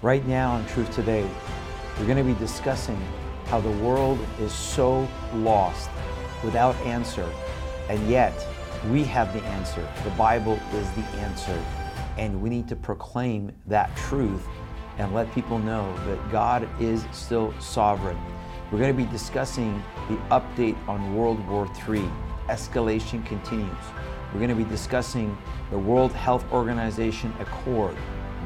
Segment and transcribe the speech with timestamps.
[0.00, 1.28] Right now on Truth Today,
[1.98, 3.04] we're going to be discussing
[3.46, 5.90] how the world is so lost
[6.44, 7.28] without answer,
[7.88, 8.32] and yet
[8.92, 9.84] we have the answer.
[10.04, 11.60] The Bible is the answer,
[12.16, 14.46] and we need to proclaim that truth
[14.98, 18.18] and let people know that God is still sovereign.
[18.70, 22.08] We're going to be discussing the update on World War III.
[22.46, 23.84] Escalation continues.
[24.32, 25.36] We're going to be discussing
[25.72, 27.96] the World Health Organization Accord.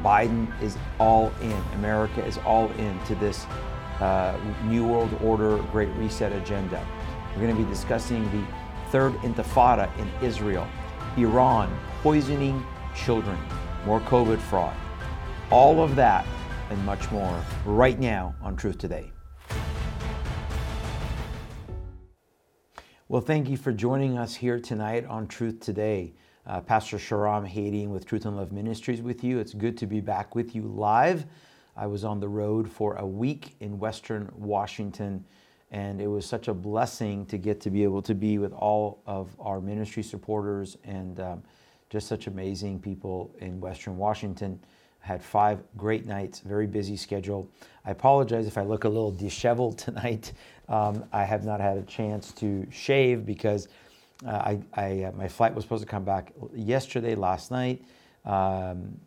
[0.03, 1.62] Biden is all in.
[1.75, 3.47] America is all in to this
[4.01, 6.84] uh, New World Order Great Reset agenda.
[7.34, 8.45] We're going to be discussing the
[8.91, 10.66] third intifada in Israel,
[11.16, 12.65] Iran poisoning
[12.96, 13.38] children,
[13.87, 14.77] more COVID fraud.
[15.51, 16.27] All of that
[16.71, 19.12] and much more right now on Truth Today.
[23.09, 26.15] Well, thank you for joining us here tonight on Truth Today.
[26.45, 29.38] Uh, Pastor Shahram Hadian with Truth and Love Ministries with you.
[29.38, 31.24] It's good to be back with you live.
[31.77, 35.24] I was on the road for a week in Western Washington,
[35.70, 39.02] and it was such a blessing to get to be able to be with all
[39.07, 41.43] of our ministry supporters and um,
[41.90, 44.59] just such amazing people in Western Washington
[44.98, 47.48] had five great nights, very busy schedule.
[47.85, 50.32] I apologize if I look a little disheveled tonight.
[50.68, 53.68] Um, I have not had a chance to shave because
[54.26, 57.84] uh, I, I uh, my flight was supposed to come back yesterday, last night.
[58.24, 59.01] Um,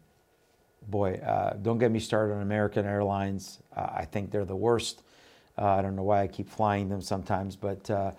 [0.87, 3.59] boy, uh, don't get me started on American Airlines.
[3.75, 5.03] Uh, I think they're the worst.
[5.57, 8.11] Uh, I don't know why I keep flying them sometimes, but uh,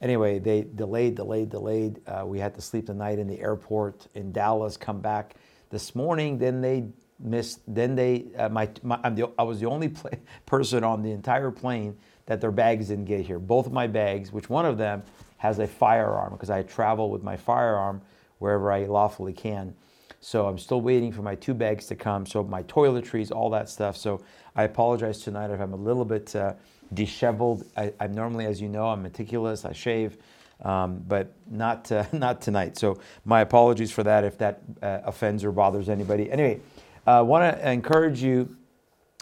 [0.00, 2.00] anyway, they delayed, delayed, delayed.
[2.24, 5.34] we had to sleep the night in the airport in Dallas, come back
[5.70, 6.38] this morning.
[6.38, 6.86] Then they
[7.18, 7.60] missed.
[7.66, 9.92] Then they, my, my the, i was the only
[10.46, 11.96] person on the entire plane
[12.26, 13.40] that their bags didn't get here.
[13.40, 15.02] Both of my bags, which one of them
[15.44, 18.00] has a firearm because I travel with my firearm
[18.38, 19.74] wherever I lawfully can.
[20.20, 22.24] So I'm still waiting for my two bags to come.
[22.24, 23.94] So my toiletries, all that stuff.
[23.94, 24.22] So
[24.56, 26.54] I apologize tonight if I'm a little bit uh,
[26.94, 27.66] disheveled.
[27.76, 29.66] I, am normally, as you know, I'm meticulous.
[29.66, 30.16] I shave.
[30.62, 32.78] Um, but not uh, not tonight.
[32.78, 36.32] So my apologies for that if that uh, offends or bothers anybody.
[36.32, 36.60] Anyway,
[37.06, 38.56] I uh, want to encourage you.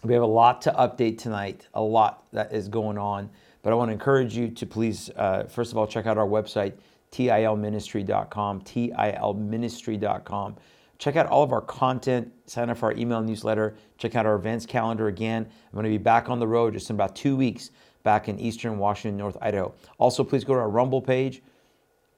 [0.05, 3.29] We have a lot to update tonight, a lot that is going on.
[3.63, 6.27] But I want to encourage you to please, uh, first of all, check out our
[6.27, 6.75] website,
[7.13, 10.57] tilministry.com, tilministry.com.
[10.99, 14.37] Check out all of our content, sign up for our email newsletter, check out our
[14.37, 15.45] events calendar again.
[15.45, 17.71] I'm going to be back on the road just in about two weeks
[18.05, 19.75] back in eastern Washington, North Idaho.
[19.99, 21.43] Also, please go to our Rumble page,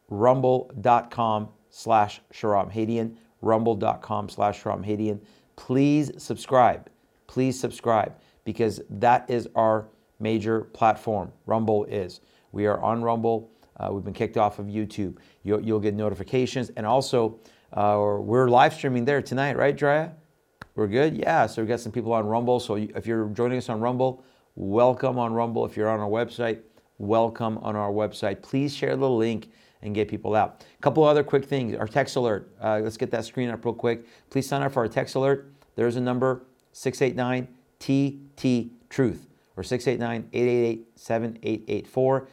[0.08, 5.20] rumble.com slash Shahram Hadian, rumble.com slash Shahram Hadian
[5.56, 6.90] please subscribe.
[7.26, 9.88] Please subscribe because that is our
[10.24, 11.30] major platform.
[11.44, 12.22] Rumble is.
[12.50, 13.50] We are on Rumble.
[13.76, 15.18] Uh, we've been kicked off of YouTube.
[15.42, 16.70] You'll, you'll get notifications.
[16.76, 17.38] And also,
[17.74, 20.12] uh, we're live streaming there tonight, right, Drea?
[20.76, 21.14] We're good?
[21.14, 21.44] Yeah.
[21.44, 22.58] So we've got some people on Rumble.
[22.58, 24.24] So if you're joining us on Rumble,
[24.54, 25.66] welcome on Rumble.
[25.66, 26.60] If you're on our website,
[26.96, 28.40] welcome on our website.
[28.40, 29.50] Please share the link
[29.82, 30.64] and get people out.
[30.78, 31.76] A couple other quick things.
[31.76, 32.50] Our text alert.
[32.62, 34.06] Uh, let's get that screen up real quick.
[34.30, 35.52] Please sign up for our text alert.
[35.76, 37.46] There's a number 689
[37.78, 42.28] TT Truth or 689 888 7884.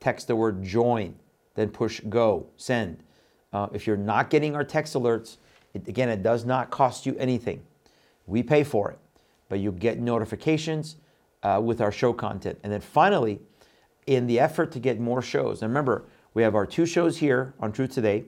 [0.00, 1.14] Text the word join,
[1.54, 3.02] then push go, send.
[3.52, 5.36] Uh, if you're not getting our text alerts,
[5.74, 7.62] it, again, it does not cost you anything.
[8.26, 8.98] We pay for it,
[9.48, 10.96] but you get notifications
[11.42, 12.58] uh, with our show content.
[12.62, 13.40] And then finally,
[14.06, 16.04] in the effort to get more shows, and remember,
[16.34, 18.24] we have our two shows here on Truth Today.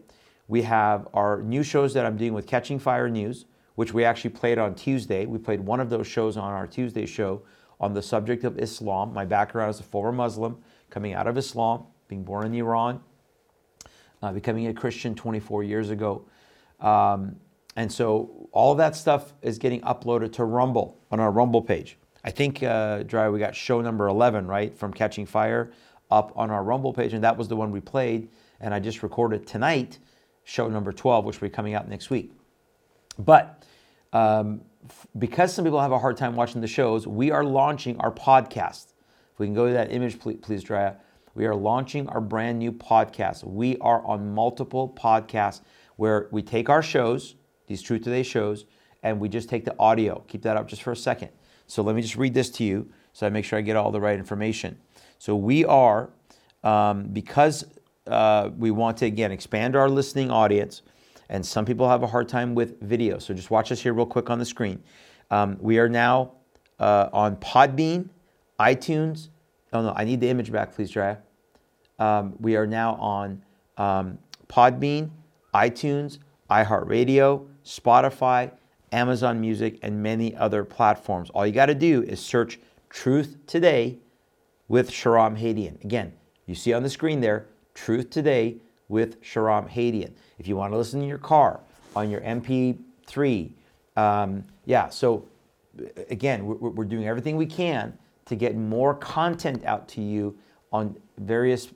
[0.46, 4.30] We have our new shows that I'm doing with Catching Fire News, which we actually
[4.30, 5.24] played on Tuesday.
[5.24, 7.42] We played one of those shows on our Tuesday show
[7.80, 9.12] on the subject of Islam.
[9.12, 10.58] My background as a former Muslim,
[10.90, 13.00] coming out of Islam, being born in Iran,
[14.22, 16.24] uh, becoming a Christian 24 years ago.
[16.80, 17.36] Um,
[17.76, 21.98] and so all of that stuff is getting uploaded to Rumble on our Rumble page.
[22.24, 25.72] I think, uh, Dry, we got show number 11, right, from Catching Fire
[26.10, 28.28] up on our Rumble page, and that was the one we played.
[28.60, 29.98] And I just recorded tonight,
[30.44, 32.32] show number 12, which will be coming out next week.
[33.18, 33.62] But
[34.12, 34.62] um,
[35.18, 38.92] because some people have a hard time watching the shows, we are launching our podcast.
[39.32, 40.96] If we can go to that image, please, please Drea.
[41.34, 43.44] We are launching our brand new podcast.
[43.44, 45.62] We are on multiple podcasts
[45.96, 47.34] where we take our shows,
[47.66, 48.66] these Truth Today shows,
[49.02, 50.22] and we just take the audio.
[50.28, 51.30] Keep that up just for a second.
[51.66, 53.90] So let me just read this to you so I make sure I get all
[53.90, 54.78] the right information.
[55.18, 56.10] So we are,
[56.62, 57.64] um, because
[58.06, 60.82] uh, we want to, again, expand our listening audience,
[61.28, 63.18] and some people have a hard time with video.
[63.18, 64.82] So just watch us here real quick on the screen.
[65.30, 66.32] Um, we are now
[66.78, 68.08] uh, on Podbean,
[68.60, 69.28] iTunes.
[69.72, 71.18] Oh no, I need the image back, please, Drea.
[71.98, 73.42] Um, we are now on
[73.76, 74.18] um,
[74.48, 75.10] Podbean,
[75.54, 76.18] iTunes,
[76.50, 78.52] iHeartRadio, Spotify,
[78.92, 81.30] Amazon Music, and many other platforms.
[81.30, 82.58] All you got to do is search
[82.90, 83.98] Truth Today
[84.68, 85.82] with Shahram Hadian.
[85.84, 86.12] Again,
[86.46, 88.58] you see on the screen there, Truth Today
[88.88, 90.12] with Shahram Hadian.
[90.38, 91.60] If you want to listen in your car,
[91.96, 93.52] on your MP3,
[93.96, 95.26] um, yeah, so
[96.10, 97.96] again, we're, we're doing everything we can
[98.26, 100.36] to get more content out to you
[100.72, 101.68] on various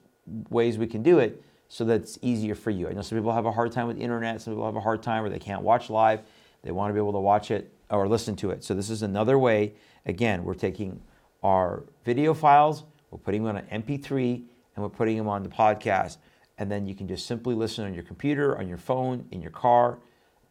[0.50, 2.88] ways we can do it so that it's easier for you.
[2.88, 5.02] I know some people have a hard time with internet, some people have a hard
[5.02, 6.20] time where they can't watch live.
[6.62, 8.64] They want to be able to watch it or listen to it.
[8.64, 9.74] So this is another way.
[10.06, 11.00] Again, we're taking
[11.42, 14.42] our video files, we're putting them on an MP3,
[14.74, 16.16] and we're putting them on the podcast.
[16.58, 19.52] And then you can just simply listen on your computer, on your phone, in your
[19.52, 19.98] car.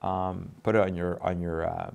[0.01, 1.92] Um, put it on your on your uh,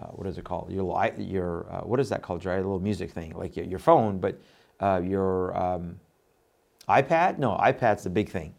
[0.00, 0.70] uh, what is it called?
[0.72, 2.44] Your your uh, what is that called?
[2.46, 4.40] A little music thing, like your, your phone, but
[4.80, 6.00] uh, your um,
[6.88, 7.38] iPad.
[7.38, 8.54] No, iPad's the big thing.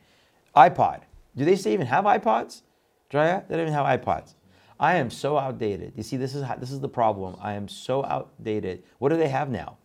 [0.55, 1.01] iPod.
[1.35, 2.61] Do they still even have iPods?
[3.09, 3.43] Jaya?
[3.47, 4.35] They don't even have iPods.
[4.79, 5.93] I am so outdated.
[5.95, 7.35] You see, this is how, this is the problem.
[7.39, 8.83] I am so outdated.
[8.99, 9.77] What do they have now?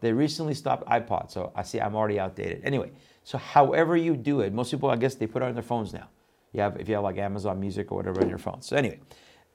[0.00, 2.62] They recently stopped iPod, so I see I'm already outdated.
[2.64, 2.92] Anyway,
[3.24, 5.92] so however you do it, most people I guess they put it on their phones
[5.92, 6.08] now.
[6.52, 8.62] You have if you have like Amazon Music or whatever on your phone.
[8.62, 9.00] So anyway,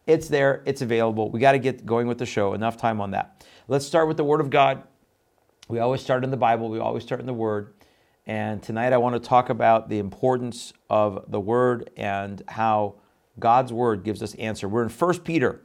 [0.08, 1.30] it's there, it's available.
[1.30, 2.54] We got to get going with the show.
[2.54, 3.46] Enough time on that.
[3.68, 4.84] Let's start with the Word of God.
[5.68, 7.74] We always start in the Bible, we always start in the Word.
[8.28, 12.96] And tonight I want to talk about the importance of the Word and how
[13.40, 14.68] God's Word gives us answer.
[14.68, 15.62] We're in 1 Peter,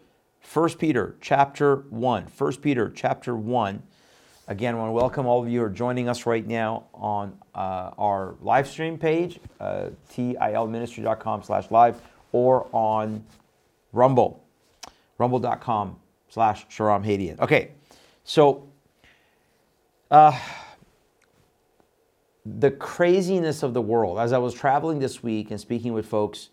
[0.53, 2.29] 1 Peter chapter 1.
[2.39, 3.83] 1 Peter chapter 1.
[4.49, 7.37] Again, I want to welcome all of you who are joining us right now on
[7.53, 12.01] uh, our live stream page, uh, tilministry.com slash live,
[12.31, 13.25] or on
[13.93, 14.45] Rumble,
[15.19, 15.97] rumble.com
[16.29, 17.41] slash Shahram Hadian.
[17.41, 17.73] Okay,
[18.23, 18.69] so
[20.13, 20.39] uh,
[22.45, 24.21] the craziness of the world.
[24.21, 26.51] As I was traveling this week and speaking with folks,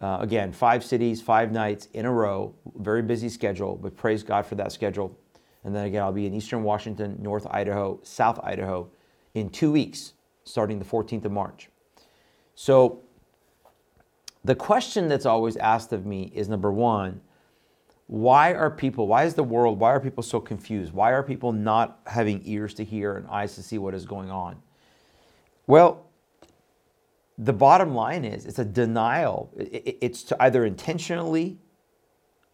[0.00, 4.46] uh, again, five cities, five nights in a row, very busy schedule, but praise God
[4.46, 5.14] for that schedule.
[5.64, 8.88] And then again, I'll be in Eastern Washington, North Idaho, South Idaho
[9.34, 10.14] in two weeks,
[10.44, 11.68] starting the 14th of March.
[12.54, 13.00] So
[14.44, 17.20] the question that's always asked of me is number one,
[18.06, 20.94] why are people, why is the world, why are people so confused?
[20.94, 24.30] Why are people not having ears to hear and eyes to see what is going
[24.30, 24.56] on?
[25.66, 26.06] Well,
[27.36, 29.52] the bottom line is it's a denial.
[29.56, 31.58] It's to either intentionally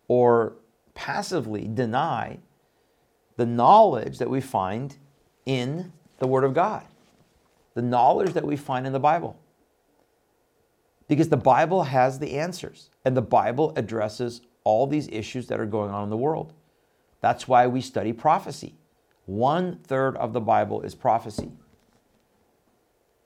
[0.08, 0.56] or
[0.94, 2.40] passively deny
[3.36, 4.96] the knowledge that we find
[5.46, 6.84] in the Word of God,
[7.74, 9.36] the knowledge that we find in the Bible.
[11.08, 15.66] Because the Bible has the answers, and the Bible addresses all these issues that are
[15.66, 16.54] going on in the world.
[17.20, 18.74] That's why we study prophecy.
[19.26, 21.52] One third of the Bible is prophecy.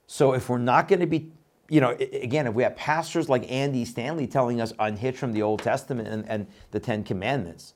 [0.07, 1.31] So if we're not going to be,
[1.69, 5.41] you know, again, if we have pastors like Andy Stanley telling us unhitch from the
[5.41, 7.75] Old Testament and, and the Ten Commandments,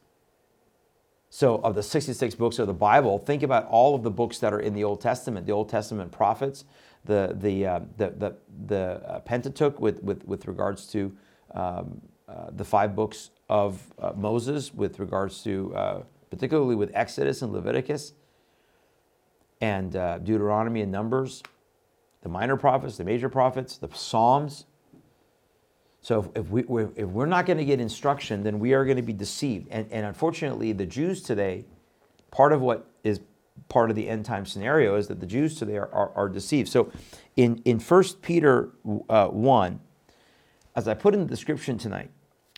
[1.36, 4.54] so, of the 66 books of the Bible, think about all of the books that
[4.54, 6.64] are in the Old Testament, the Old Testament prophets,
[7.06, 8.36] the, the, uh, the, the,
[8.68, 11.12] the uh, Pentateuch with, with, with regards to
[11.56, 17.42] um, uh, the five books of uh, Moses, with regards to, uh, particularly with Exodus
[17.42, 18.14] and Leviticus,
[19.60, 21.42] and uh, Deuteronomy and Numbers,
[22.22, 24.66] the minor prophets, the major prophets, the Psalms,
[26.04, 26.64] so if, we,
[26.98, 29.70] if we're not going to get instruction, then we are going to be deceived.
[29.72, 31.64] And, and unfortunately, the Jews today,
[32.30, 33.22] part of what is
[33.70, 36.68] part of the end time scenario is that the Jews today are, are, are deceived.
[36.68, 36.92] So
[37.38, 38.72] in, in 1 Peter
[39.10, 39.80] uh, 1,
[40.76, 42.12] as I put in the description tonight,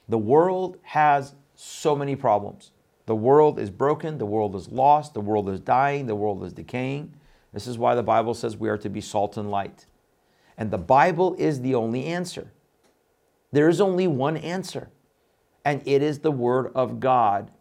[0.09, 2.71] the world has so many problems.
[3.05, 6.51] The world is broken, the world is lost, the world is dying, the world is
[6.51, 7.13] decaying.
[7.53, 9.85] This is why the Bible says we are to be salt and light.
[10.57, 12.51] And the Bible is the only answer.
[13.55, 14.89] There is only one answer,
[15.63, 17.51] and it is the Word of God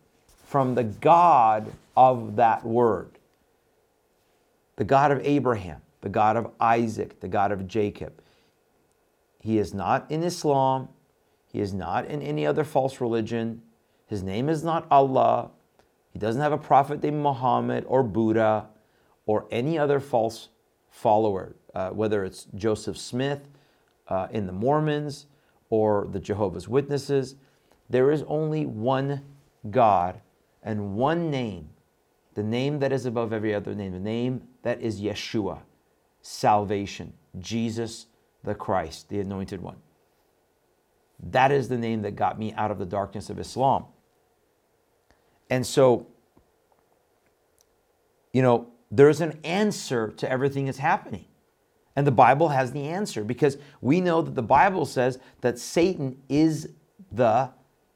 [0.44, 3.16] from the God of that Word.
[4.74, 8.20] The God of Abraham, the God of Isaac, the God of Jacob.
[9.38, 10.88] He is not in Islam,
[11.46, 13.62] he is not in any other false religion.
[14.08, 15.52] His name is not Allah.
[16.10, 18.66] He doesn't have a prophet named Muhammad or Buddha
[19.26, 20.48] or any other false
[20.90, 23.46] follower, uh, whether it's Joseph Smith
[24.08, 25.26] uh, in the Mormons,
[25.70, 27.36] or the Jehovah's Witnesses.
[27.90, 29.22] There is only one
[29.70, 30.20] God
[30.62, 31.70] and one name,
[32.34, 35.60] the name that is above every other name, the name that is Yeshua,
[36.22, 38.06] salvation, Jesus
[38.44, 39.76] the Christ, the anointed one.
[41.30, 43.86] That is the name that got me out of the darkness of Islam.
[45.50, 46.06] And so,
[48.32, 51.24] you know, there's an answer to everything that's happening.
[51.96, 56.20] And the Bible has the answer because we know that the Bible says that Satan
[56.28, 56.70] is
[57.12, 57.50] the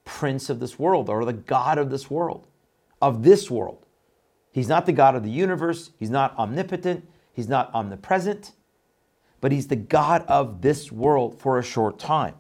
[0.04, 2.46] prince of this world or the God of this world,
[3.02, 3.84] of this world.
[4.52, 5.90] He's not the God of the universe.
[5.98, 7.06] He's not omnipotent.
[7.32, 8.50] He's not omnipresent,
[9.40, 12.34] but he's the God of this world for a short time.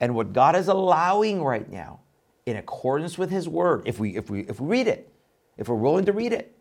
[0.00, 2.00] And what God is allowing right now,
[2.44, 5.12] in accordance with his word, if we if we if we read it,
[5.56, 6.53] if we're willing to read it,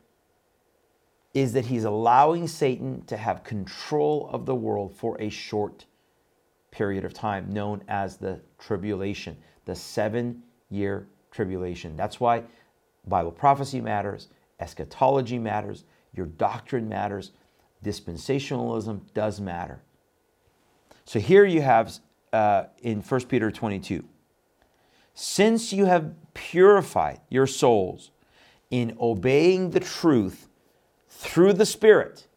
[1.33, 5.85] is that he's allowing Satan to have control of the world for a short
[6.71, 9.35] period of time, known as the tribulation,
[9.65, 11.95] the seven year tribulation.
[11.95, 12.43] That's why
[13.07, 17.31] Bible prophecy matters, eschatology matters, your doctrine matters,
[17.83, 19.81] dispensationalism does matter.
[21.05, 21.97] So here you have
[22.31, 24.03] uh, in 1 Peter 22
[25.13, 28.11] since you have purified your souls
[28.71, 30.49] in obeying the truth
[31.15, 32.27] through the Spirit,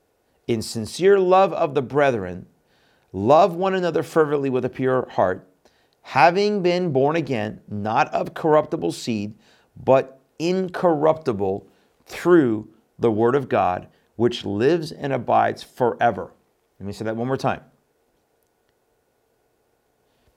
[0.47, 2.47] in sincere love of the brethren,
[3.13, 5.49] love one another fervently with a pure heart,
[6.03, 9.35] having been born again, not of corruptible seed,
[9.77, 11.67] but incorruptible
[12.07, 12.69] through
[12.99, 16.33] the Word of God, which lives and abides forever.
[16.79, 17.63] Let me say that one more time.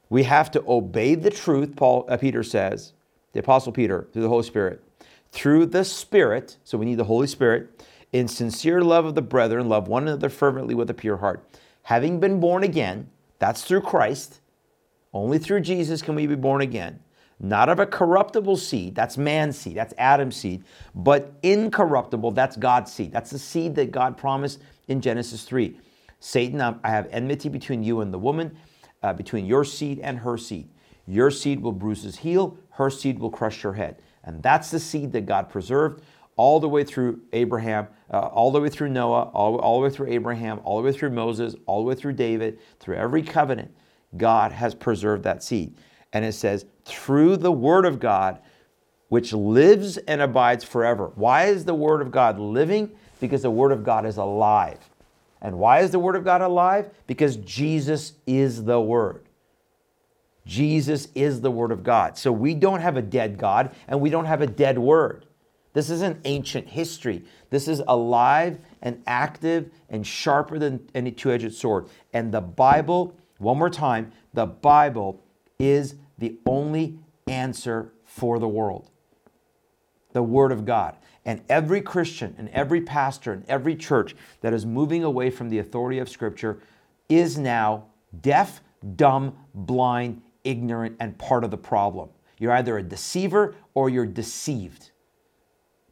[0.10, 2.93] We have to obey the truth, Paul uh, Peter says,
[3.34, 4.81] the apostle Peter, through the Holy Spirit,
[5.31, 9.70] through the Spirit, so we need the Holy Spirit, in sincere love of the brethren,
[9.70, 11.46] love one another fervently with a pure heart.
[11.84, 14.42] Having been born again, that's through Christ.
[15.13, 17.00] Only through Jesus can we be born again.
[17.39, 22.92] Not of a corruptible seed, that's man's seed, that's Adam's seed, but incorruptible, that's God's
[22.92, 23.13] seed.
[23.13, 25.80] That's the seed that God promised in Genesis 3.
[26.20, 28.58] Satan, I have enmity between you and the woman,
[29.01, 30.70] uh, between your seed and her seed.
[31.08, 34.01] Your seed will bruise his heel, her seed will crush your head.
[34.25, 36.04] And that's the seed that God preserved
[36.39, 39.93] all the way through Abraham, uh, all the way through Noah, all, all the way
[39.93, 43.75] through Abraham, all the way through Moses, all the way through David, through every covenant.
[44.15, 45.75] God has preserved that seed.
[46.13, 48.39] And it says, through the word of God,
[49.10, 51.12] which lives and abides forever.
[51.15, 52.91] Why is the word of God living?
[53.19, 54.79] Because the word of God is alive.
[55.41, 56.89] And why is the Word of God alive?
[57.08, 59.25] Because Jesus is the Word.
[60.46, 62.17] Jesus is the Word of God.
[62.17, 65.25] So we don't have a dead God and we don't have a dead Word.
[65.74, 67.24] This isn't ancient history.
[67.50, 71.88] This is alive and active and sharper than any two edged sword.
[72.14, 75.24] And the Bible, one more time, the Bible
[75.60, 76.98] is the only
[77.28, 78.90] answer for the world.
[80.14, 80.98] The Word of God.
[81.24, 85.60] And every Christian and every pastor and every church that is moving away from the
[85.60, 86.60] authority of Scripture
[87.10, 87.86] is now
[88.22, 88.62] deaf,
[88.96, 92.10] dumb, blind, ignorant, and part of the problem.
[92.40, 94.92] You're either a deceiver or you're deceived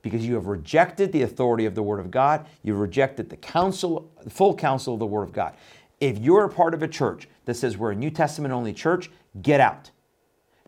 [0.09, 2.45] because you have rejected the authority of the Word of God.
[2.63, 5.55] You've rejected the counsel, the full counsel of the Word of God.
[5.99, 9.09] If you're a part of a church that says we're a New Testament only church,
[9.41, 9.91] get out.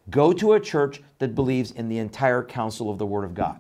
[0.10, 3.60] Go to a church that believes in the entire counsel of the Word of God.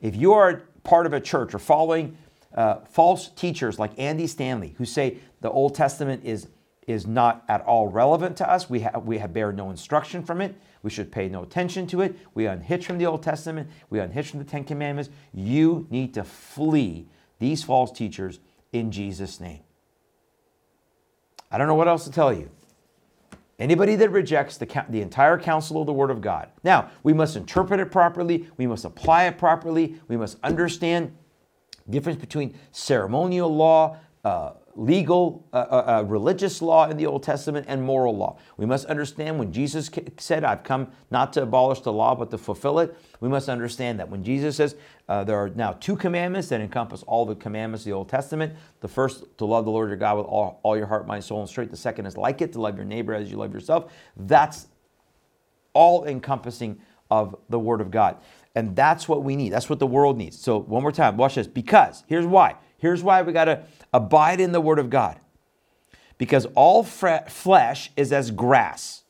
[0.00, 2.16] If you are part of a church or following
[2.54, 6.48] uh, false teachers like Andy Stanley, who say the Old Testament is,
[6.86, 10.40] is not at all relevant to us, we, ha- we have bear no instruction from
[10.40, 13.98] it, we should pay no attention to it, we unhitch from the Old Testament, we
[13.98, 17.06] unhitch from the Ten Commandments, you need to flee
[17.38, 18.40] these false teachers
[18.72, 19.60] in Jesus' name.
[21.50, 22.50] I don't know what else to tell you.
[23.58, 26.50] Anybody that rejects the, the entire counsel of the Word of God.
[26.62, 31.16] Now, we must interpret it properly, we must apply it properly, we must understand
[31.90, 37.66] difference between ceremonial law, uh, legal, uh, uh, uh, religious law in the Old Testament
[37.68, 38.38] and moral law.
[38.56, 42.38] We must understand when Jesus said, I've come not to abolish the law, but to
[42.38, 42.96] fulfill it.
[43.20, 44.76] We must understand that when Jesus says
[45.08, 48.54] uh, there are now two commandments that encompass all the commandments of the Old Testament.
[48.80, 51.40] The first, to love the Lord your God with all, all your heart, mind, soul,
[51.40, 51.72] and strength.
[51.72, 53.92] The second is like it, to love your neighbor as you love yourself.
[54.16, 54.68] That's
[55.72, 56.80] all encompassing
[57.10, 58.18] of the Word of God.
[58.54, 59.50] And that's what we need.
[59.50, 60.38] That's what the world needs.
[60.38, 61.48] So, one more time, watch this.
[61.48, 62.56] Because, here's why.
[62.78, 65.18] Here's why we got to abide in the Word of God.
[66.16, 69.04] Because all flesh is as grass,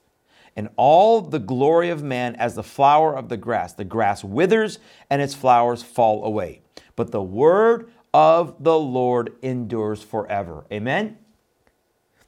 [0.56, 3.74] and all the glory of man as the flower of the grass.
[3.74, 6.62] The grass withers, and its flowers fall away.
[6.96, 10.66] But the Word of the Lord endures forever.
[10.72, 11.18] Amen?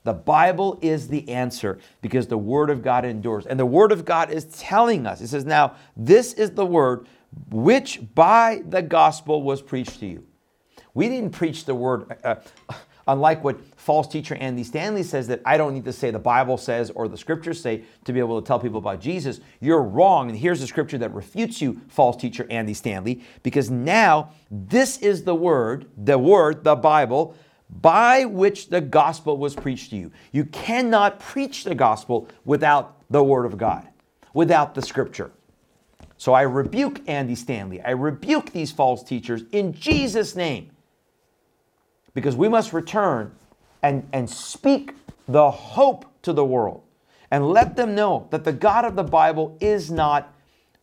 [0.05, 3.47] The Bible is the answer because the Word of God endures.
[3.47, 7.07] And the Word of God is telling us, it says, Now, this is the Word
[7.51, 10.27] which by the gospel was preached to you.
[10.95, 12.37] We didn't preach the word, uh,
[12.69, 12.75] uh,
[13.07, 16.57] unlike what false teacher Andy Stanley says that I don't need to say the Bible
[16.57, 19.41] says or the scriptures say to be able to tell people about Jesus.
[19.61, 20.29] You're wrong.
[20.31, 25.25] And here's a scripture that refutes you, false teacher Andy Stanley, because now this is
[25.25, 27.35] the word, the word, the Bible,
[27.69, 30.11] by which the gospel was preached to you.
[30.33, 33.87] You cannot preach the gospel without the word of God.
[34.35, 35.31] without the scripture.
[36.17, 37.81] So I rebuke Andy Stanley.
[37.81, 40.71] I rebuke these false teachers in Jesus' name.
[42.15, 43.33] Because we must return
[43.83, 44.95] and, and speak
[45.29, 46.83] the hope to the world
[47.31, 50.35] and let them know that the God of the Bible is not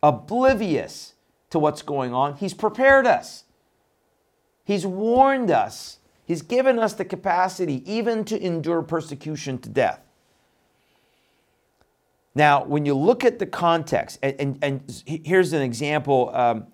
[0.02, 1.14] oblivious
[1.50, 2.36] to what's going on.
[2.36, 3.44] He's prepared us,
[4.64, 10.00] He's warned us, He's given us the capacity even to endure persecution to death.
[12.34, 16.30] Now, when you look at the context, and, and, and here's an example.
[16.34, 16.66] Um,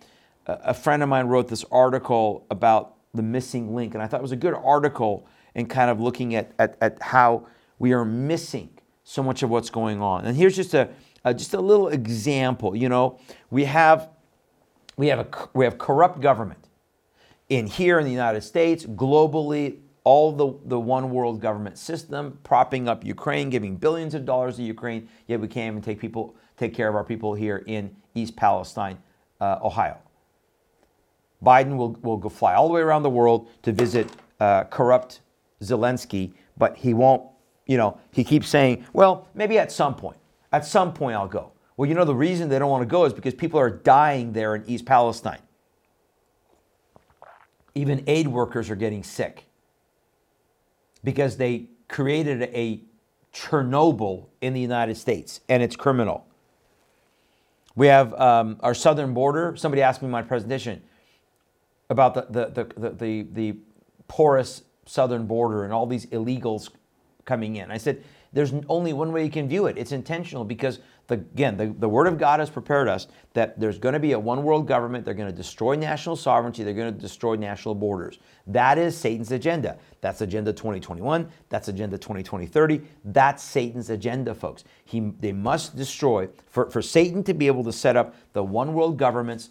[0.46, 4.22] a friend of mine wrote this article about the missing link, and I thought it
[4.22, 7.46] was a good article in kind of looking at, at, at how
[7.78, 8.70] we are missing
[9.04, 10.24] so much of what's going on.
[10.24, 10.88] And here's just a,
[11.24, 12.74] a just a little example.
[12.74, 13.18] You know,
[13.50, 14.10] we have
[14.96, 16.68] we have a we have corrupt government
[17.48, 22.88] in here in the United States, globally, all the, the one world government system propping
[22.88, 26.74] up Ukraine, giving billions of dollars to Ukraine, yet we can't even take people take
[26.74, 28.98] care of our people here in East Palestine,
[29.40, 29.98] uh, Ohio.
[31.42, 34.10] Biden will, will go fly all the way around the world to visit
[34.40, 35.20] uh, corrupt
[35.62, 37.22] Zelensky, but he won't,
[37.66, 40.16] you know, he keeps saying, well, maybe at some point.
[40.52, 41.52] At some point I'll go.
[41.76, 44.32] Well, you know, the reason they don't want to go is because people are dying
[44.32, 45.40] there in East Palestine.
[47.74, 49.46] Even aid workers are getting sick
[51.02, 52.80] because they created a
[53.34, 56.26] Chernobyl in the United States, and it's criminal.
[57.74, 59.56] We have um, our southern border.
[59.56, 60.82] Somebody asked me in my presentation
[61.90, 63.56] about the, the, the, the, the
[64.08, 66.70] porous southern border and all these illegals
[67.24, 67.70] coming in.
[67.70, 68.02] I said,
[68.34, 69.78] there's only one way you can view it.
[69.78, 73.78] It's intentional because, the, again, the, the Word of God has prepared us that there's
[73.78, 75.04] going to be a one world government.
[75.04, 76.64] They're going to destroy national sovereignty.
[76.64, 78.18] They're going to destroy national borders.
[78.48, 79.78] That is Satan's agenda.
[80.00, 81.28] That's Agenda 2021.
[81.48, 84.64] That's Agenda 2020 That's Satan's agenda, folks.
[84.84, 88.74] He, they must destroy, for, for Satan to be able to set up the one
[88.74, 89.50] world governments,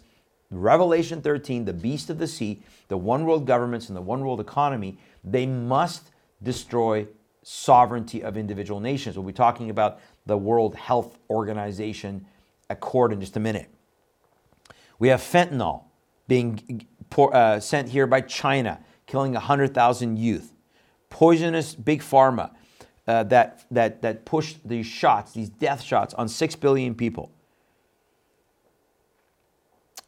[0.50, 4.40] Revelation 13, the beast of the sea, the one world governments, and the one world
[4.40, 6.10] economy, they must
[6.42, 7.06] destroy
[7.42, 9.16] sovereignty of individual nations.
[9.16, 12.26] We'll be talking about the World Health Organization
[12.70, 13.68] Accord in just a minute.
[14.98, 15.84] We have fentanyl
[16.28, 20.52] being uh, sent here by China, killing 100,000 youth.
[21.10, 22.50] Poisonous big pharma
[23.06, 27.33] uh, that, that, that pushed these shots, these death shots, on 6 billion people.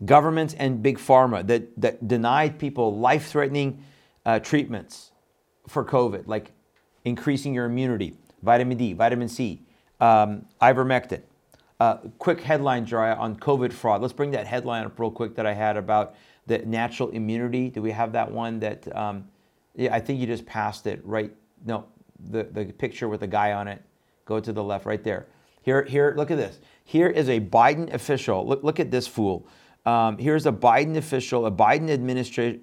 [0.04, 3.82] Governments and big pharma that, that denied people life threatening
[4.26, 5.12] uh, treatments
[5.68, 6.52] for COVID, like
[7.04, 9.62] increasing your immunity, vitamin D, vitamin C,
[10.00, 11.22] um, ivermectin.
[11.78, 14.00] Uh, quick headline, Jariah, on COVID fraud.
[14.00, 16.14] Let's bring that headline up real quick that I had about
[16.46, 17.70] the natural immunity.
[17.70, 19.28] Do we have that one that, um,
[19.74, 21.32] yeah, I think you just passed it right.
[21.64, 21.86] No,
[22.30, 23.82] the, the picture with the guy on it.
[24.24, 25.26] Go to the left right there.
[25.62, 26.60] Here, here, look at this.
[26.84, 28.46] Here is a Biden official.
[28.46, 29.46] Look, look at this fool.
[29.86, 32.58] Um, here's a Biden official, a Biden administra-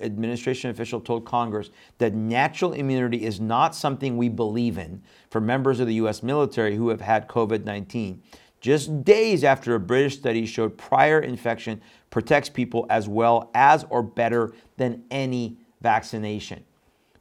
[0.00, 5.80] administration official told Congress that natural immunity is not something we believe in for members
[5.80, 6.22] of the U.S.
[6.22, 8.22] military who have had COVID 19.
[8.60, 11.80] Just days after a British study showed prior infection
[12.10, 16.62] protects people as well as or better than any vaccination.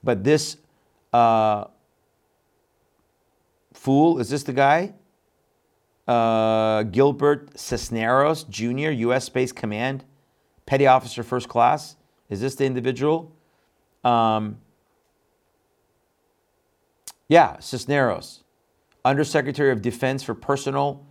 [0.04, 0.58] But this
[1.12, 1.66] uh,
[3.74, 4.94] fool, is this the guy?
[6.10, 9.26] Uh, Gilbert Cisneros Jr., U.S.
[9.26, 10.04] Space Command,
[10.66, 11.98] Petty Officer First Class.
[12.30, 13.32] Is this the individual?
[14.04, 14.58] Um,
[17.28, 18.44] yeah, Cisneros,
[19.06, 21.06] Undersecretary of Defense for Personal,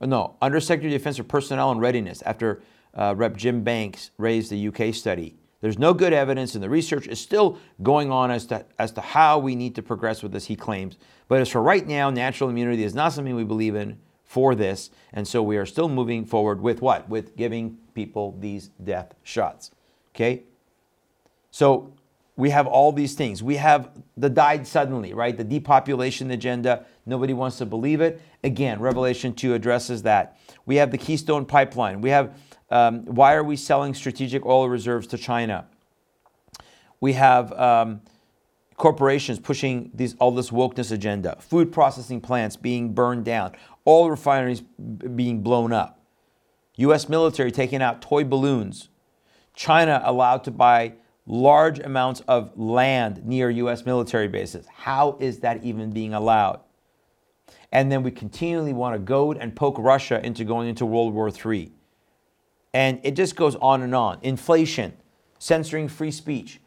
[0.00, 2.62] no, Undersecretary of Defense for Personnel and Readiness after
[2.94, 3.36] uh, Rep.
[3.36, 5.36] Jim Banks raised the UK study.
[5.60, 9.02] There's no good evidence, and the research is still going on as to, as to
[9.02, 10.96] how we need to progress with this, he claims.
[11.26, 14.90] But as for right now, natural immunity is not something we believe in for this.
[15.12, 17.08] And so we are still moving forward with what?
[17.08, 19.70] With giving people these death shots.
[20.14, 20.42] Okay?
[21.50, 21.94] So
[22.36, 23.42] we have all these things.
[23.42, 25.36] We have the died suddenly, right?
[25.36, 26.84] The depopulation agenda.
[27.06, 28.20] Nobody wants to believe it.
[28.44, 30.38] Again, Revelation 2 addresses that.
[30.66, 32.02] We have the Keystone Pipeline.
[32.02, 32.38] We have
[32.70, 35.66] um, why are we selling strategic oil reserves to China?
[37.00, 38.02] We have um,
[38.78, 43.52] corporations pushing these, all this wokeness agenda, food processing plants being burned down,
[43.84, 46.00] all refineries being blown up,
[46.76, 47.08] U.S.
[47.08, 48.88] military taking out toy balloons,
[49.54, 50.94] China allowed to buy
[51.26, 53.84] large amounts of land near U.S.
[53.84, 54.66] military bases.
[54.66, 56.60] How is that even being allowed?
[57.70, 61.30] And then we continually want to goad and poke Russia into going into World War
[61.30, 61.70] III.
[62.72, 64.18] And it just goes on and on.
[64.22, 64.96] Inflation,
[65.38, 66.60] censoring free speech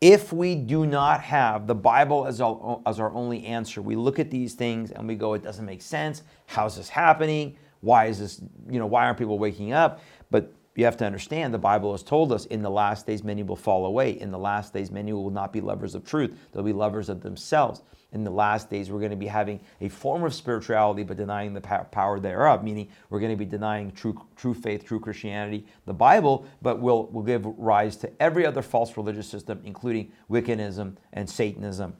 [0.00, 4.18] if we do not have the Bible as our, as our only answer, we look
[4.18, 6.22] at these things and we go, it doesn't make sense.
[6.46, 7.56] How's this happening?
[7.80, 10.00] Why is this, you know, why aren't people waking up?
[10.30, 13.42] But you have to understand the Bible has told us in the last days many
[13.42, 14.10] will fall away.
[14.10, 16.36] In the last days, many will not be lovers of truth.
[16.52, 17.82] They'll be lovers of themselves.
[18.12, 21.54] In the last days, we're going to be having a form of spirituality but denying
[21.54, 25.94] the power thereof, meaning we're going to be denying true, true faith, true Christianity, the
[25.94, 31.28] Bible, but will will give rise to every other false religious system, including Wiccanism and
[31.28, 31.96] Satanism.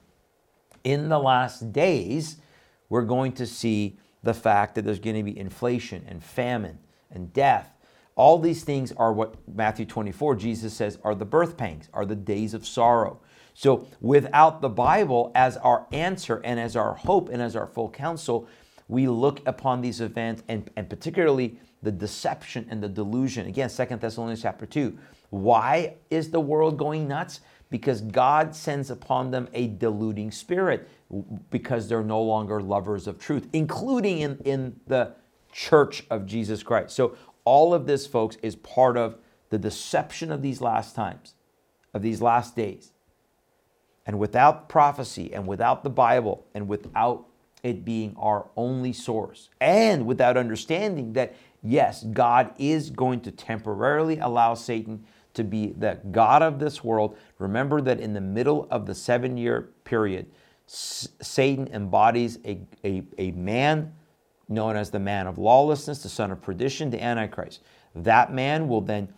[0.85, 2.37] In the last days,
[2.89, 6.79] we're going to see the fact that there's going to be inflation and famine
[7.11, 7.76] and death
[8.17, 12.17] all these things are what Matthew 24, Jesus says, are the birth pangs, are the
[12.17, 13.21] days of sorrow.
[13.53, 17.91] So without the Bible as our answer and as our hope and as our full
[17.91, 18.49] counsel,
[18.89, 23.47] we look upon these events and, and particularly the deception and the delusion.
[23.47, 24.97] Again, Second Thessalonians chapter 2.
[25.31, 27.41] Why is the world going nuts?
[27.69, 30.89] Because God sends upon them a deluding spirit
[31.51, 35.15] because they're no longer lovers of truth, including in, in the
[35.57, 36.95] church of Jesus Christ.
[36.95, 39.17] So all of this, folks, is part of
[39.49, 41.35] the deception of these last times,
[41.95, 42.93] of these last days.
[44.05, 47.27] And without prophecy and without the Bible and without
[47.63, 54.19] it being our only source, and without understanding that, yes, God is going to temporarily
[54.19, 55.05] allow Satan
[55.35, 57.17] to be the God of this world.
[57.39, 60.27] Remember that in the middle of the seven year period,
[60.67, 63.95] Satan embodies a, a, a man
[64.49, 67.63] known as the man of lawlessness, the son of perdition, the Antichrist.
[67.95, 69.09] That man will then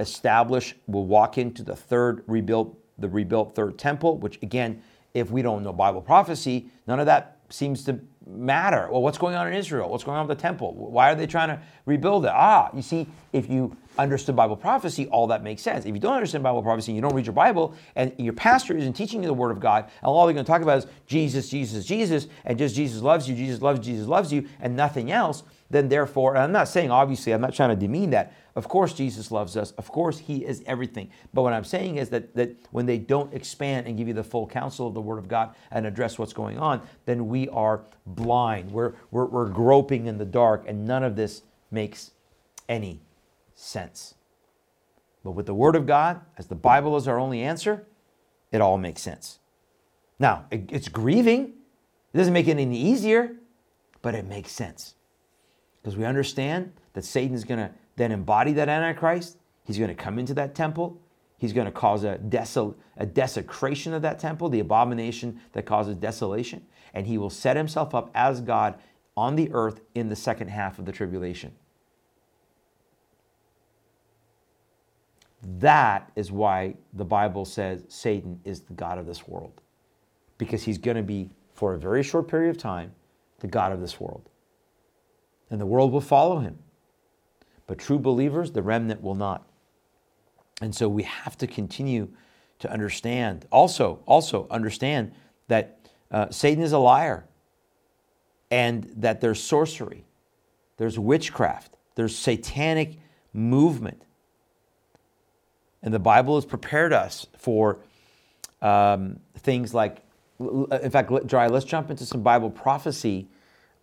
[0.00, 4.82] establish, will walk into the third rebuilt, the rebuilt third temple, which again,
[5.14, 8.88] if we don't know Bible prophecy, none of that seems to matter.
[8.90, 9.88] Well, what's going on in Israel?
[9.88, 10.74] What's going on with the temple?
[10.74, 12.32] Why are they trying to rebuild it?
[12.34, 15.84] Ah, you see, if you understood Bible prophecy, all that makes sense.
[15.84, 18.94] If you don't understand Bible prophecy you don't read your Bible and your pastor isn't
[18.94, 21.48] teaching you the Word of God, and all they're going to talk about is Jesus,
[21.48, 25.42] Jesus, Jesus, and just Jesus loves you, Jesus loves Jesus loves you, and nothing else,
[25.70, 28.32] then therefore, and I'm not saying obviously, I'm not trying to demean that.
[28.56, 29.72] Of course, Jesus loves us.
[29.72, 31.10] Of course, He is everything.
[31.32, 34.22] But what I'm saying is that, that when they don't expand and give you the
[34.22, 37.82] full counsel of the Word of God and address what's going on, then we are
[38.06, 38.70] blind.
[38.70, 42.12] We're, we're, we're groping in the dark, and none of this makes
[42.68, 43.00] any
[43.64, 44.14] sense.
[45.22, 47.86] But with the Word of God, as the Bible is our only answer,
[48.52, 49.38] it all makes sense.
[50.18, 51.54] Now, it's grieving.
[52.12, 53.36] It doesn't make it any easier,
[54.02, 54.94] but it makes sense.
[55.82, 59.38] Because we understand that Satan is going to then embody that Antichrist.
[59.64, 61.00] He's going to come into that temple.
[61.38, 65.96] He's going to cause a, desol- a desecration of that temple, the abomination that causes
[65.96, 66.64] desolation.
[66.92, 68.78] And he will set himself up as God
[69.16, 71.52] on the earth in the second half of the tribulation.
[75.58, 79.60] That is why the Bible says Satan is the God of this world.
[80.38, 82.92] Because he's going to be, for a very short period of time,
[83.40, 84.28] the God of this world.
[85.50, 86.58] And the world will follow him.
[87.66, 89.46] But true believers, the remnant will not.
[90.60, 92.08] And so we have to continue
[92.60, 93.46] to understand.
[93.50, 95.12] Also, also understand
[95.48, 95.78] that
[96.10, 97.26] uh, Satan is a liar
[98.50, 100.04] and that there's sorcery,
[100.76, 102.98] there's witchcraft, there's satanic
[103.32, 104.02] movement
[105.84, 107.78] and the Bible has prepared us for
[108.62, 110.02] um, things like,
[110.40, 113.28] in fact, Dry, let's jump into some Bible prophecy.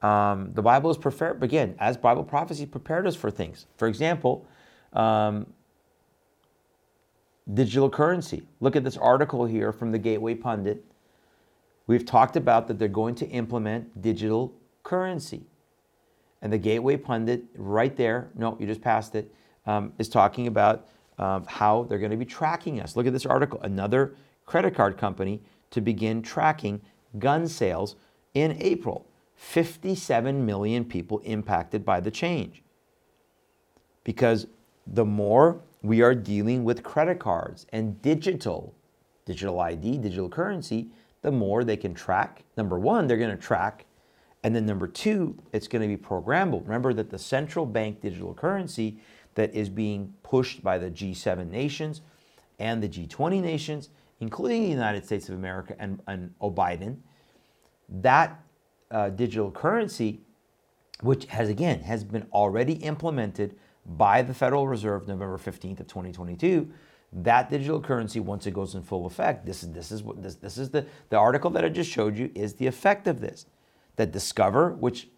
[0.01, 3.67] Um, the Bible is prepared, again, as Bible prophecy prepared us for things.
[3.77, 4.47] For example,
[4.93, 5.45] um,
[7.53, 8.47] digital currency.
[8.59, 10.83] Look at this article here from the Gateway Pundit.
[11.85, 15.43] We've talked about that they're going to implement digital currency.
[16.41, 19.31] And the Gateway Pundit, right there, no, you just passed it,
[19.67, 22.95] um, is talking about um, how they're going to be tracking us.
[22.95, 23.59] Look at this article.
[23.61, 26.81] Another credit card company to begin tracking
[27.19, 27.95] gun sales
[28.33, 29.05] in April.
[29.35, 32.63] 57 million people impacted by the change.
[34.03, 34.47] Because
[34.85, 38.75] the more we are dealing with credit cards and digital,
[39.25, 40.89] digital ID, digital currency,
[41.21, 42.43] the more they can track.
[42.57, 43.85] Number one, they're going to track.
[44.43, 46.63] And then number two, it's going to be programmable.
[46.63, 48.97] Remember that the central bank digital currency
[49.35, 52.01] that is being pushed by the G7 nations
[52.59, 53.89] and the G20 nations,
[54.19, 56.97] including the United States of America and, and Biden.
[57.89, 58.43] That
[58.89, 60.21] uh, digital currency,
[61.01, 66.71] which has again has been already implemented by the Federal Reserve November 15th of 2022,
[67.13, 70.35] that digital currency once it goes in full effect this is this is what this
[70.35, 73.45] this is the the article that i just showed you is the effect of this
[73.97, 75.09] that discover which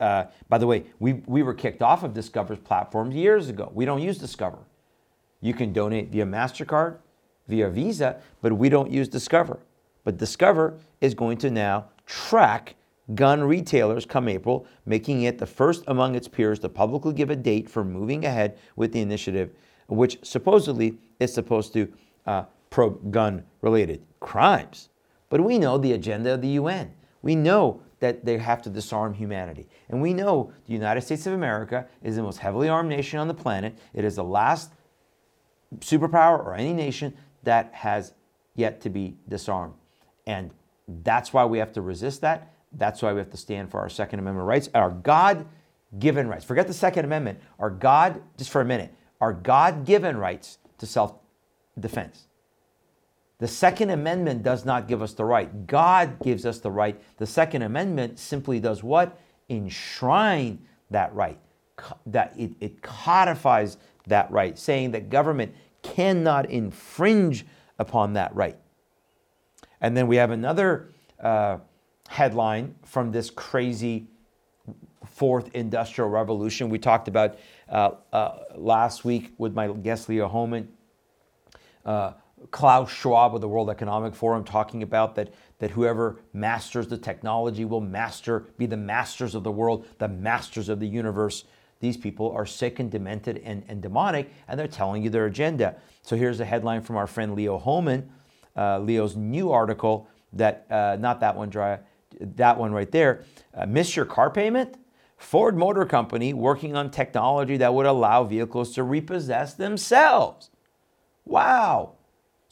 [0.00, 3.70] uh, by the way, we, we were kicked off of Discover's platforms years ago.
[3.74, 4.58] We don't use Discover.
[5.40, 6.98] You can donate via MasterCard,
[7.48, 9.58] via Visa, but we don't use Discover.
[10.04, 12.76] But Discover is going to now track
[13.14, 17.36] gun retailers come April, making it the first among its peers to publicly give a
[17.36, 19.50] date for moving ahead with the initiative,
[19.88, 21.92] which supposedly is supposed to
[22.26, 24.88] uh, probe gun related crimes.
[25.28, 26.92] But we know the agenda of the UN.
[27.22, 29.68] We know that they have to disarm humanity.
[29.88, 33.28] And we know the United States of America is the most heavily armed nation on
[33.28, 33.78] the planet.
[33.94, 34.72] It is the last
[35.78, 38.12] superpower or any nation that has
[38.56, 39.74] yet to be disarmed.
[40.26, 40.50] And
[41.04, 42.52] that's why we have to resist that.
[42.72, 45.46] That's why we have to stand for our Second Amendment rights, our God
[45.96, 46.44] given rights.
[46.44, 47.38] Forget the Second Amendment.
[47.60, 51.14] Our God, just for a minute, our God given rights to self
[51.78, 52.26] defense.
[53.42, 55.66] The Second Amendment does not give us the right.
[55.66, 57.02] God gives us the right.
[57.16, 59.18] The Second Amendment simply does what?
[59.48, 61.40] Enshrine that right.
[62.06, 67.44] That it, it codifies that right, saying that government cannot infringe
[67.80, 68.56] upon that right.
[69.80, 71.58] And then we have another uh,
[72.08, 74.06] headline from this crazy
[75.04, 76.68] fourth industrial revolution.
[76.68, 80.68] We talked about uh, uh, last week with my guest Leo Hohmann,
[81.84, 82.12] uh,
[82.50, 87.64] Klaus Schwab of the World Economic Forum talking about that, that whoever masters the technology
[87.64, 91.44] will master, be the masters of the world, the masters of the universe.
[91.80, 95.76] These people are sick and demented and, and demonic, and they're telling you their agenda.
[96.02, 98.10] So here's a headline from our friend Leo Hohmann,
[98.56, 101.78] uh, Leo's new article that, uh, not that one, dry,
[102.20, 103.24] that one right there.
[103.54, 104.76] Uh, miss your car payment?
[105.16, 110.50] Ford Motor Company working on technology that would allow vehicles to repossess themselves.
[111.24, 111.94] Wow.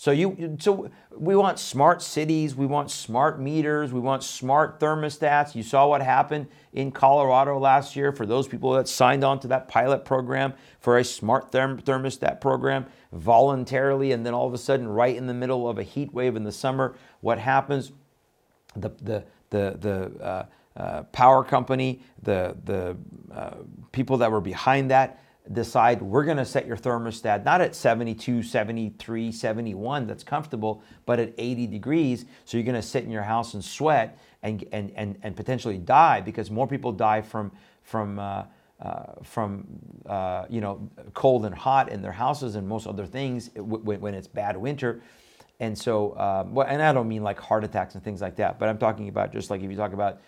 [0.00, 5.54] So you so we want smart cities, we want smart meters, we want smart thermostats.
[5.54, 9.48] You saw what happened in Colorado last year for those people that signed on to
[9.48, 14.58] that pilot program for a smart therm- thermostat program voluntarily and then all of a
[14.58, 17.92] sudden right in the middle of a heat wave in the summer, what happens?
[18.74, 22.96] The the the the uh, uh, power company, the the
[23.30, 23.56] uh,
[23.92, 28.42] people that were behind that decide we're going to set your thermostat not at 72,
[28.42, 32.24] 73, 71, that's comfortable, but at 80 degrees.
[32.44, 35.78] So you're going to sit in your house and sweat and, and, and, and potentially
[35.78, 37.50] die because more people die from,
[37.82, 38.44] from, uh,
[38.80, 39.66] uh, from
[40.06, 44.14] uh, you know, cold and hot in their houses and most other things when, when
[44.14, 45.02] it's bad winter.
[45.58, 48.58] And so, um, well, and I don't mean like heart attacks and things like that,
[48.58, 50.20] but I'm talking about just like if you talk about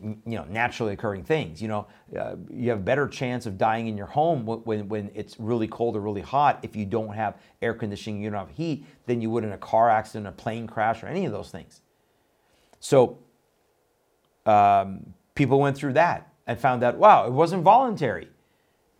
[0.00, 1.60] you know naturally occurring things.
[1.60, 1.86] You know
[2.18, 5.68] uh, you have a better chance of dying in your home when, when it's really
[5.68, 9.20] cold or really hot if you don't have air conditioning you don't have heat than
[9.20, 11.82] you would in a car accident a plane crash or any of those things.
[12.80, 13.18] So
[14.46, 18.28] um, people went through that and found out wow it wasn't voluntary.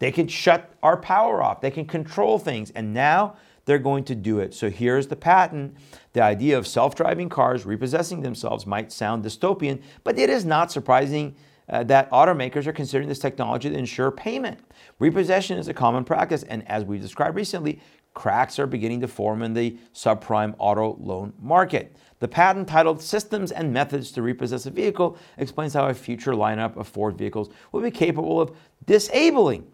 [0.03, 1.61] They could shut our power off.
[1.61, 2.73] They can control things.
[2.73, 3.37] And now
[3.67, 4.53] they're going to do it.
[4.53, 5.77] So here's the patent.
[6.13, 10.71] The idea of self driving cars repossessing themselves might sound dystopian, but it is not
[10.71, 11.35] surprising
[11.69, 14.59] uh, that automakers are considering this technology to ensure payment.
[14.99, 17.81] Repossession is a common practice, and as we described recently,
[18.15, 21.97] cracks are beginning to form in the subprime auto loan market.
[22.19, 26.77] The patent titled Systems and Methods to Repossess a Vehicle explains how a future lineup
[26.77, 28.53] of Ford vehicles will be capable of
[28.87, 29.67] disabling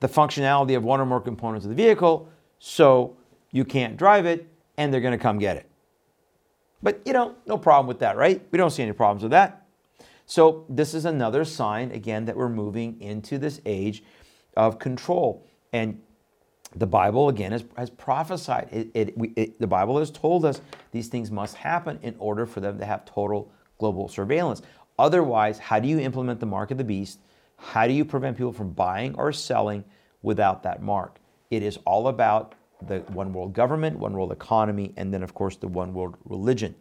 [0.00, 3.16] the functionality of one or more components of the vehicle so
[3.52, 5.68] you can't drive it, and they're going to come get it.
[6.82, 8.44] But you know, no problem with that, right?
[8.50, 9.66] We don't see any problems with that.
[10.26, 14.02] So this is another sign, again, that we're moving into this age
[14.56, 15.46] of control.
[15.72, 16.00] And
[16.74, 18.68] the Bible, again, has, has prophesied.
[18.70, 22.46] It, it, we, it, the Bible has told us these things must happen in order
[22.46, 24.62] for them to have total global surveillance.
[24.98, 27.18] Otherwise, how do you implement the mark of the beast?
[27.56, 29.84] How do you prevent people from buying or selling
[30.22, 31.18] without that mark?
[31.50, 32.54] It is all about
[32.86, 36.74] the one world government, one world economy, and then, of course, the one world religion.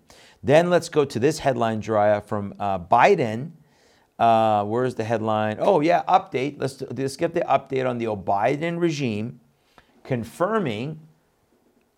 [0.44, 3.52] Then let's go to this headline, Jariah, from uh, Biden.
[4.18, 5.58] Uh, where's the headline?
[5.60, 6.56] Oh, yeah, update.
[6.60, 9.40] Let's, let's get the update on the Biden regime
[10.04, 11.00] confirming.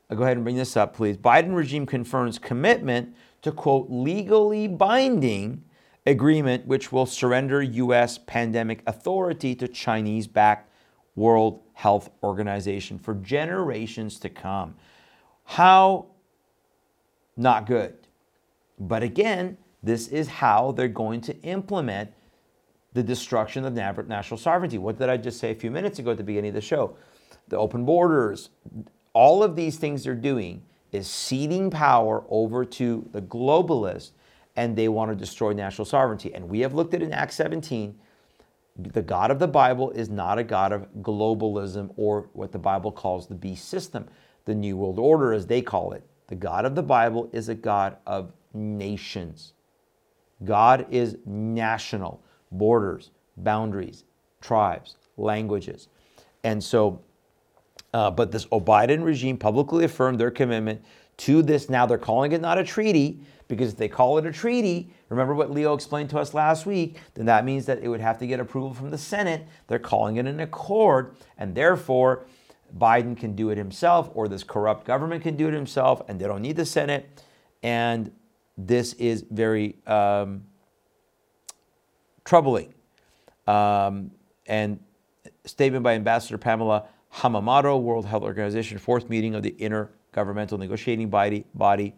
[0.09, 1.17] Uh, go ahead and bring this up, please.
[1.17, 5.63] Biden regime confirms commitment to, quote, legally binding
[6.05, 8.17] agreement which will surrender U.S.
[8.17, 10.69] pandemic authority to Chinese backed
[11.15, 14.75] World Health Organization for generations to come.
[15.43, 16.07] How
[17.35, 17.95] not good.
[18.79, 22.11] But again, this is how they're going to implement
[22.93, 24.77] the destruction of national sovereignty.
[24.77, 26.95] What did I just say a few minutes ago at the beginning of the show?
[27.47, 28.49] The open borders,
[29.13, 34.11] all of these things they're doing is ceding power over to the globalists
[34.55, 36.33] and they want to destroy national sovereignty.
[36.35, 37.97] And we have looked at in Act 17
[38.75, 42.91] the God of the Bible is not a God of globalism or what the Bible
[42.91, 44.07] calls the beast system.
[44.45, 46.05] the New World Order, as they call it.
[46.27, 49.53] The God of the Bible is a God of nations.
[50.43, 54.03] God is national, borders, boundaries,
[54.41, 55.87] tribes, languages.
[56.43, 57.01] And so,
[57.93, 60.83] uh, but this Biden regime publicly affirmed their commitment
[61.17, 61.69] to this.
[61.69, 63.21] Now they're calling it not a treaty
[63.55, 66.97] because if they call it a treaty, remember what Leo explained to us last week,
[67.13, 69.47] then that means that it would have to get approval from the Senate.
[69.67, 72.25] They're calling it an accord, and therefore
[72.77, 76.25] Biden can do it himself, or this corrupt government can do it himself, and they
[76.25, 77.23] don't need the Senate.
[77.61, 78.11] And
[78.57, 80.43] this is very um,
[82.25, 82.73] troubling.
[83.47, 84.11] Um,
[84.47, 84.79] and
[85.45, 86.85] statement by Ambassador Pamela
[87.15, 91.93] Hamamoto, World Health Organization, fourth meeting of the Intergovernmental Negotiating Body, body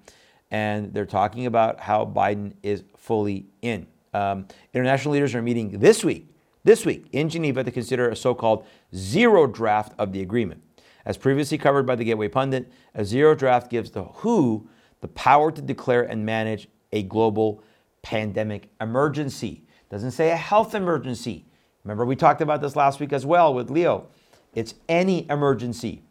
[0.55, 3.87] and they're talking about how Biden is fully in.
[4.13, 6.29] Um, international leaders are meeting this week,
[6.63, 8.65] this week in Geneva to consider a so-called
[8.95, 10.63] zero draft of the agreement.
[11.05, 14.65] As previously covered by the Gateway Pundit, a zero draft gives the WHO
[15.01, 17.61] the power to declare and manage a global
[18.01, 19.65] pandemic emergency.
[19.89, 21.43] Doesn't say a health emergency.
[21.83, 24.07] Remember, we talked about this last week as well with Leo.
[24.53, 26.01] It's any emergency.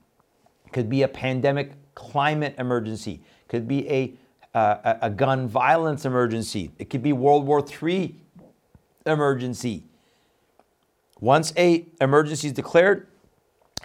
[0.70, 4.14] Could be a pandemic climate emergency, could be a,
[4.54, 8.14] uh, a gun violence emergency, it could be World War III
[9.04, 9.84] emergency.
[11.20, 13.06] Once a emergency is declared,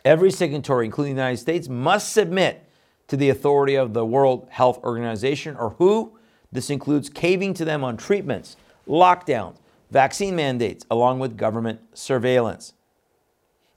[0.05, 2.69] every signatory, including the United States, must submit
[3.08, 6.17] to the authority of the World Health Organization or WHO.
[6.51, 8.55] This includes caving to them on treatments,
[8.88, 9.58] lockdowns,
[9.91, 12.73] vaccine mandates, along with government surveillance.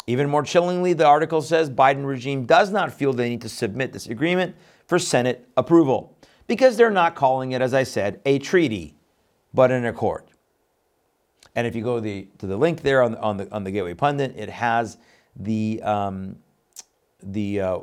[0.07, 3.93] Even more chillingly, the article says Biden regime does not feel they need to submit
[3.93, 6.12] this agreement for Senate approval
[6.53, 8.95] because they're not calling it, as I said, a treaty,
[9.55, 10.25] but an accord.
[11.55, 13.95] And if you go the, to the link there on, on, the, on the Gateway
[13.95, 14.99] Pundit, it has
[15.35, 16.37] the, um,
[17.23, 17.81] the uh, uh,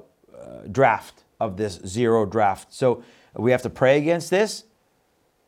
[0.72, 2.72] draft of this zero draft.
[2.72, 3.04] So
[3.36, 4.66] we have to pray against this.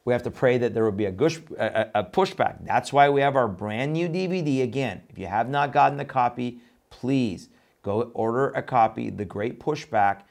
[0.03, 2.65] We have to pray that there will be a, gush, a, a pushback.
[2.65, 4.63] That's why we have our brand new DVD.
[4.63, 6.57] Again, if you have not gotten the copy,
[6.89, 7.49] please
[7.83, 9.11] go order a copy.
[9.11, 10.21] The Great Pushback,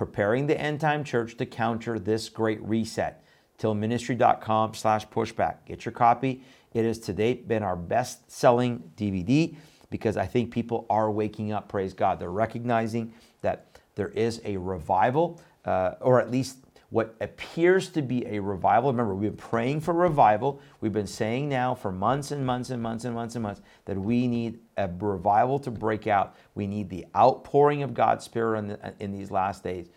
[0.00, 3.22] preparing the end time church to counter this great reset.
[3.58, 5.56] Tilministry.com slash pushback.
[5.66, 6.42] Get your copy.
[6.72, 9.54] It has to date been our best selling DVD
[9.90, 12.18] because I think people are waking up, praise God.
[12.18, 16.56] They're recognizing that there is a revival, uh, or at least
[16.90, 18.90] what appears to be a revival.
[18.90, 20.60] Remember, we've been praying for revival.
[20.80, 23.96] We've been saying now for months and months and months and months and months that
[23.96, 26.36] we need a revival to break out.
[26.54, 29.88] We need the outpouring of God's Spirit in, the, in these last days.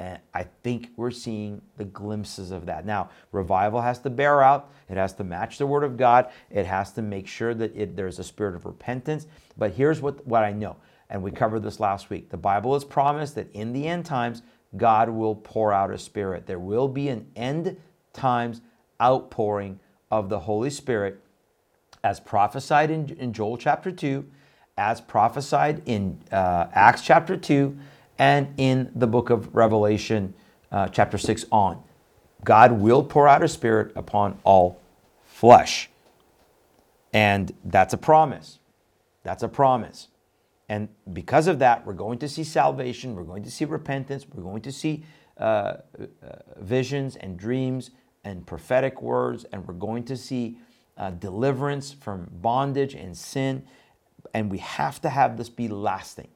[0.00, 2.84] And I think we're seeing the glimpses of that.
[2.86, 6.64] Now, revival has to bear out, it has to match the Word of God, it
[6.64, 9.26] has to make sure that it, there's a spirit of repentance.
[9.58, 10.76] But here's what, what I know,
[11.10, 12.30] and we covered this last week.
[12.30, 14.40] The Bible has promised that in the end times,
[14.76, 16.46] God will pour out a spirit.
[16.46, 17.76] There will be an end
[18.12, 18.60] times
[19.00, 19.80] outpouring
[20.10, 21.20] of the Holy Spirit
[22.02, 24.24] as prophesied in, in Joel chapter 2,
[24.76, 27.76] as prophesied in uh, Acts chapter 2,
[28.18, 30.34] and in the book of Revelation
[30.72, 31.82] uh, chapter 6 on.
[32.44, 34.80] God will pour out a spirit upon all
[35.24, 35.90] flesh.
[37.12, 38.58] And that's a promise.
[39.22, 40.08] That's a promise.
[40.70, 44.44] And because of that, we're going to see salvation, we're going to see repentance, we're
[44.44, 45.04] going to see
[45.36, 45.78] uh, uh,
[46.58, 47.90] visions and dreams
[48.22, 50.58] and prophetic words, and we're going to see
[50.96, 53.64] uh, deliverance from bondage and sin.
[54.32, 56.28] And we have to have this be lasting.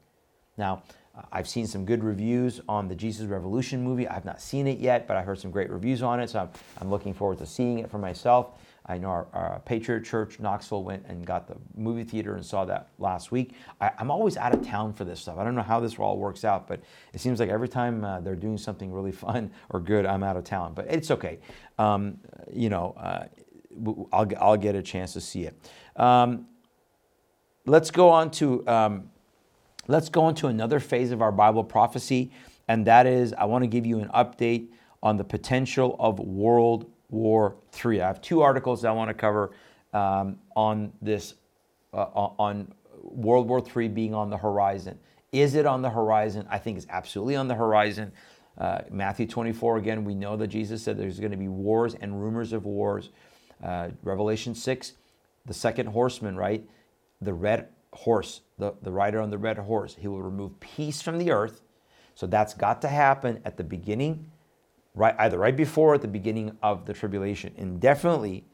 [0.56, 0.82] Now,
[1.30, 4.08] I've seen some good reviews on the Jesus Revolution movie.
[4.08, 6.48] I've not seen it yet, but I heard some great reviews on it, so I'm,
[6.80, 8.58] I'm looking forward to seeing it for myself.
[8.86, 12.66] I know our, our, Patriot Church Knoxville went and got the movie theater and saw
[12.66, 13.54] that last week.
[13.80, 15.38] I, am always out of town for this stuff.
[15.38, 16.82] I don't know how this all works out, but
[17.14, 20.36] it seems like every time uh, they're doing something really fun or good, I'm out
[20.36, 20.74] of town.
[20.74, 21.38] But it's okay.
[21.78, 22.18] Um,
[22.52, 23.24] you know, uh,
[24.12, 25.58] I'll, I'll get a chance to see it.
[25.96, 26.46] Um,
[27.66, 29.10] let's go on to um,
[29.88, 32.32] let's go into another phase of our Bible prophecy,
[32.68, 34.68] and that is I want to give you an update
[35.02, 38.02] on the potential of world War III.
[38.02, 39.52] I have two articles I want to cover
[39.92, 41.35] um, on this,
[41.92, 42.72] uh, on
[43.02, 44.98] World War III being on the horizon.
[45.33, 46.46] Is it on the horizon?
[46.50, 48.12] I think it's absolutely on the horizon.
[48.56, 52.22] Uh, Matthew 24, again, we know that Jesus said there's going to be wars and
[52.22, 53.10] rumors of wars.
[53.62, 54.92] Uh, Revelation 6,
[55.46, 56.68] the second horseman, right?
[57.20, 61.18] The red horse, the, the rider on the red horse, he will remove peace from
[61.18, 61.62] the earth.
[62.14, 64.31] So that's got to happen at the beginning
[64.94, 67.52] right either right before or at the beginning of the tribulation.
[67.58, 68.44] And definitely,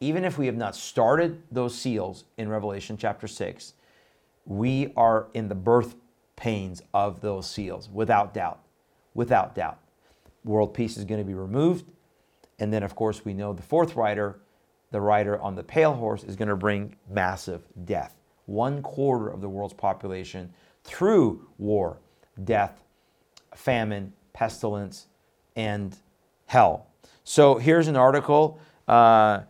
[0.00, 3.74] even if we have not started those seals in Revelation chapter 6,
[4.46, 5.94] we are in the birth
[6.36, 8.60] pains of those seals, without doubt.
[9.14, 9.78] without doubt.
[10.44, 11.90] World peace is going to be removed.
[12.58, 14.40] And then, of course, we know the fourth rider,
[14.90, 18.16] the rider on the pale horse, is going to bring massive death.
[18.46, 20.52] One quarter of the world's population
[20.84, 21.98] through war,
[22.44, 22.80] death,
[23.54, 25.06] famine, pestilence,
[25.60, 25.94] and
[26.46, 26.86] hell.
[27.24, 28.58] So here's an article,
[28.88, 29.40] uh,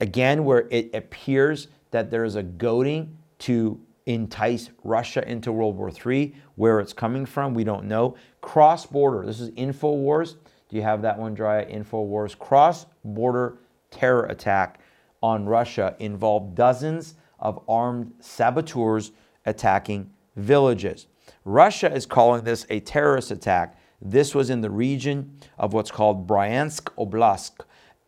[0.00, 5.90] again, where it appears that there is a goading to entice Russia into World War
[5.90, 6.34] III.
[6.56, 8.16] Where it's coming from, we don't know.
[8.40, 10.34] Cross border, this is InfoWars.
[10.68, 11.64] Do you have that one, Dry?
[11.64, 12.36] InfoWars.
[12.36, 13.58] Cross border
[13.90, 14.80] terror attack
[15.22, 19.12] on Russia involved dozens of armed saboteurs
[19.46, 21.06] attacking villages.
[21.44, 23.76] Russia is calling this a terrorist attack.
[24.04, 27.52] This was in the region of what's called Bryansk Oblast,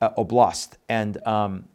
[0.00, 1.68] uh, Oblast and um,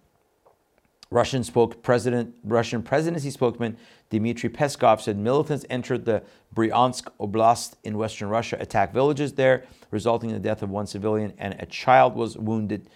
[1.09, 3.77] Russian spoke President Russian presidency spokesman
[4.09, 6.21] Dmitry Peskov said militants entered the
[6.53, 11.33] Bryansk Oblast in western Russia, attacked villages there, resulting in the death of one civilian
[11.37, 12.89] and a child was wounded.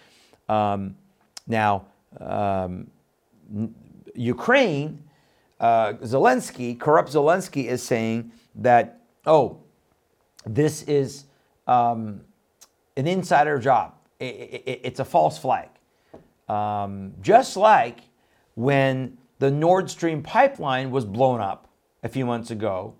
[0.48, 0.96] Um,
[1.46, 1.86] now,
[2.20, 2.90] um,
[4.14, 5.02] Ukraine,
[5.58, 9.63] uh, Zelensky, corrupt Zelensky, is saying that oh,
[10.46, 11.24] this is
[11.66, 12.20] um,
[12.96, 13.94] an insider job.
[14.20, 15.68] It, it, it's a false flag.
[16.48, 18.00] Um, just like
[18.54, 21.68] when the Nord Stream pipeline was blown up
[22.02, 22.94] a few months ago.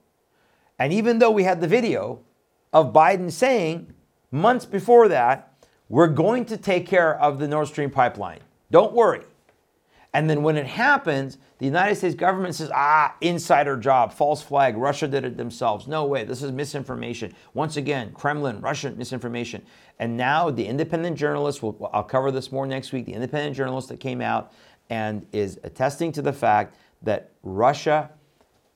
[0.79, 2.21] And even though we had the video
[2.73, 3.93] of Biden saying
[4.31, 5.55] months before that,
[5.89, 8.41] we're going to take care of the Nord Stream pipeline.
[8.71, 9.23] Don't worry.
[10.15, 14.77] And then when it happens, the United States government says, ah, insider job, false flag,
[14.77, 15.89] Russia did it themselves.
[15.89, 17.35] No way, this is misinformation.
[17.53, 19.61] Once again, Kremlin, Russian misinformation.
[19.99, 23.89] And now the independent journalists, will, I'll cover this more next week, the independent journalist
[23.89, 24.53] that came out
[24.89, 28.11] and is attesting to the fact that Russia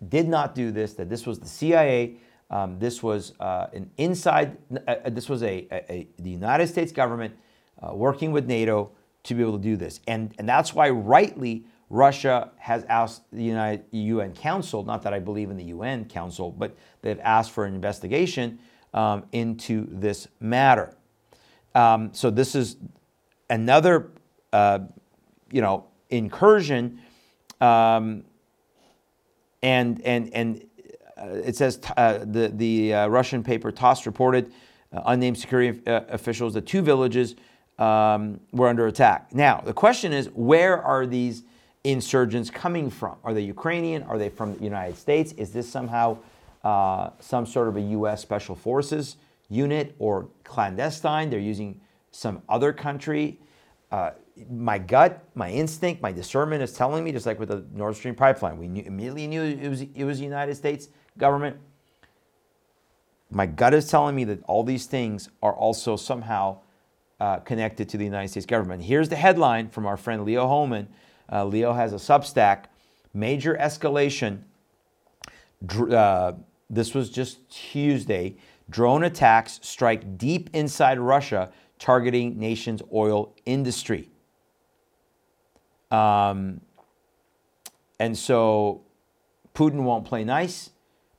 [0.08, 2.16] did not do this, that this was the CIA,
[2.50, 4.56] um, this was uh, an inside,
[4.88, 7.36] uh, this was a, a, a, the United States government
[7.80, 8.90] uh, working with NATO
[9.24, 10.00] to be able to do this.
[10.06, 15.18] And, and that's why, rightly, Russia has asked the United, UN Council, not that I
[15.18, 18.58] believe in the UN Council, but they've asked for an investigation
[18.94, 20.94] um, into this matter.
[21.74, 22.76] Um, so this is
[23.48, 24.10] another,
[24.52, 24.80] uh,
[25.50, 27.00] you know, incursion,
[27.60, 28.24] um,
[29.62, 30.66] and and and
[31.16, 34.52] uh, it says uh, the the uh, Russian paper TASS reported
[34.92, 37.34] uh, unnamed security uh, officials that two villages
[37.78, 39.32] um, were under attack.
[39.34, 41.44] Now the question is, where are these
[41.84, 43.16] insurgents coming from?
[43.24, 44.02] Are they Ukrainian?
[44.04, 45.32] Are they from the United States?
[45.32, 46.18] Is this somehow
[46.64, 48.20] uh, some sort of a U.S.
[48.20, 49.16] Special Forces
[49.48, 51.30] unit or clandestine?
[51.30, 53.38] They're using some other country.
[53.90, 54.10] Uh,
[54.50, 58.14] my gut, my instinct, my discernment is telling me, just like with the Nord Stream
[58.14, 61.56] pipeline, we knew, immediately knew it was, it was the United States government.
[63.30, 66.58] My gut is telling me that all these things are also somehow
[67.20, 68.82] uh, connected to the United States government.
[68.82, 70.88] Here's the headline from our friend Leo Hohmann.
[71.30, 72.64] Uh, Leo has a Substack.
[73.12, 74.42] Major escalation.
[75.72, 76.32] Uh,
[76.70, 78.36] this was just Tuesday.
[78.70, 84.10] Drone attacks strike deep inside Russia, targeting nation's oil industry.
[85.90, 86.60] Um,
[87.98, 88.82] and so
[89.54, 90.70] Putin won't play nice.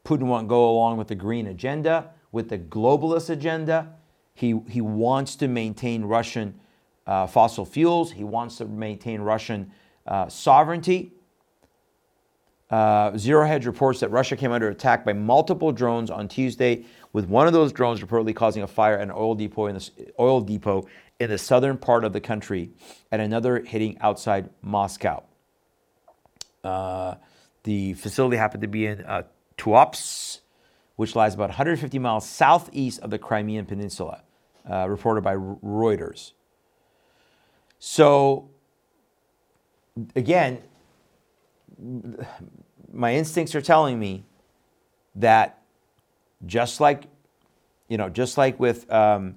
[0.05, 3.95] Putin won't go along with the green agenda, with the globalist agenda.
[4.39, 6.57] He, he wants to maintain Russian
[7.05, 8.09] uh, fossil fuels.
[8.13, 9.73] He wants to maintain Russian
[10.07, 11.11] uh, sovereignty.
[12.69, 17.27] Uh, Zero Hedge reports that Russia came under attack by multiple drones on Tuesday, with
[17.27, 20.39] one of those drones reportedly causing a fire at an oil depot in the, oil
[20.39, 20.87] depot
[21.19, 22.69] in the southern part of the country
[23.11, 25.21] and another hitting outside Moscow.
[26.63, 27.15] Uh,
[27.63, 29.23] the facility happened to be in uh,
[29.57, 30.39] Tuapse,
[30.95, 34.21] which lies about 150 miles southeast of the Crimean Peninsula,
[34.69, 36.33] uh, reported by Reuters.
[37.79, 38.49] So,
[40.15, 40.61] again,
[42.91, 44.25] my instincts are telling me
[45.15, 45.61] that
[46.45, 47.03] just like,
[47.87, 49.35] you know, just like with um,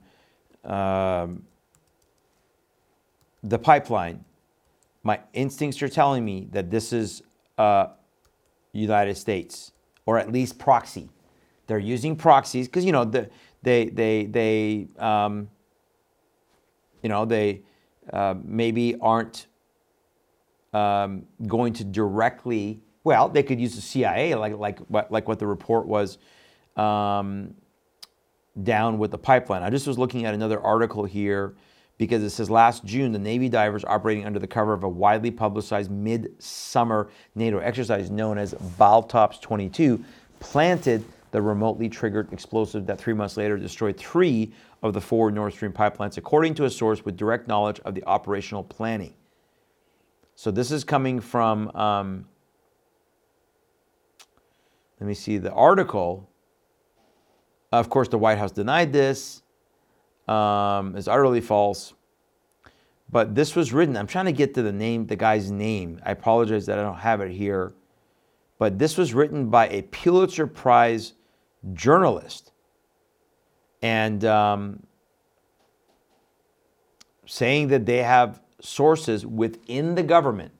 [0.64, 1.44] um,
[3.42, 4.24] the pipeline,
[5.02, 7.22] my instincts are telling me that this is
[7.58, 7.86] uh,
[8.72, 9.72] United States
[10.06, 11.08] or at least proxy.
[11.66, 13.30] They're using proxies because you know the,
[13.62, 15.48] they they they um,
[17.02, 17.62] you know they
[18.12, 19.46] uh, maybe aren't
[20.72, 22.80] um, going to directly.
[23.04, 26.18] Well, they could use the CIA like like like what the report was
[26.76, 27.54] um,
[28.62, 29.62] down with the pipeline.
[29.62, 31.54] I just was looking at another article here
[31.98, 35.30] because it says last June, the Navy divers operating under the cover of a widely
[35.30, 40.02] publicized mid-summer NATO exercise known as Baltops 22
[40.40, 44.52] planted the remotely triggered explosive that three months later destroyed three
[44.82, 48.04] of the four Nord Stream pipelines, according to a source with direct knowledge of the
[48.04, 49.14] operational planning.
[50.34, 52.26] So this is coming from, um,
[55.00, 56.28] let me see the article.
[57.72, 59.42] Of course, the White House denied this.
[60.28, 61.94] Um, it's utterly false.
[63.10, 63.96] But this was written.
[63.96, 65.98] I'm trying to get to the name, the guy's name.
[66.04, 67.72] I apologize that I don't have it here.
[68.58, 71.14] But this was written by a Pulitzer Prize
[71.72, 72.52] journalist,
[73.82, 74.82] and um,
[77.26, 80.52] saying that they have sources within the government,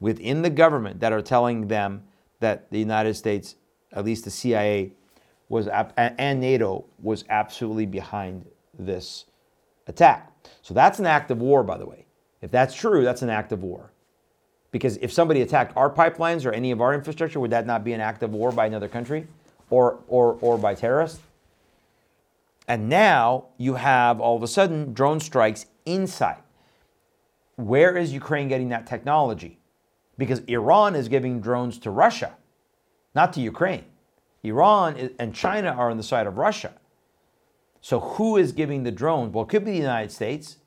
[0.00, 2.02] within the government that are telling them
[2.40, 3.56] that the United States,
[3.92, 4.92] at least the CIA,
[5.48, 8.46] was and NATO was absolutely behind
[8.78, 9.26] this
[9.86, 10.32] attack.
[10.62, 12.06] So that's an act of war, by the way.
[12.40, 13.92] If that's true, that's an act of war.
[14.70, 17.92] Because if somebody attacked our pipelines or any of our infrastructure, would that not be
[17.92, 19.26] an act of war by another country
[19.70, 21.20] or, or, or by terrorists?
[22.66, 26.42] And now you have all of a sudden drone strikes inside.
[27.56, 29.58] Where is Ukraine getting that technology?
[30.16, 32.34] Because Iran is giving drones to Russia,
[33.14, 33.84] not to Ukraine.
[34.42, 36.74] Iran and China are on the side of Russia.
[37.80, 39.32] So who is giving the drones?
[39.32, 40.58] Well, it could be the United States.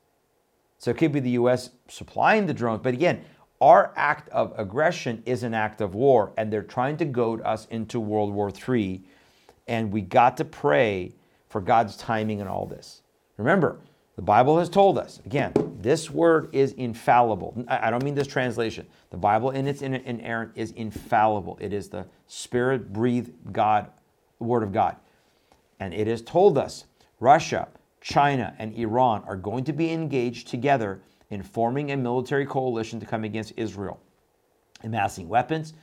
[0.78, 2.80] So it could be the US supplying the drones.
[2.82, 3.24] But again,
[3.60, 7.66] our act of aggression is an act of war, and they're trying to goad us
[7.70, 9.02] into World War III.
[9.66, 11.12] And we got to pray
[11.48, 13.02] for God's timing in all this.
[13.36, 13.78] Remember,
[14.16, 17.64] the Bible has told us, again, this word is infallible.
[17.68, 18.86] I don't mean this translation.
[19.10, 21.56] The Bible in its inerrant is infallible.
[21.60, 23.88] It is the spirit breathed God,
[24.40, 24.96] word of God.
[25.78, 26.84] And it has told us
[27.20, 27.68] Russia,
[28.00, 31.00] China, and Iran are going to be engaged together
[31.30, 34.00] in forming a military coalition to come against Israel,
[34.82, 35.74] amassing weapons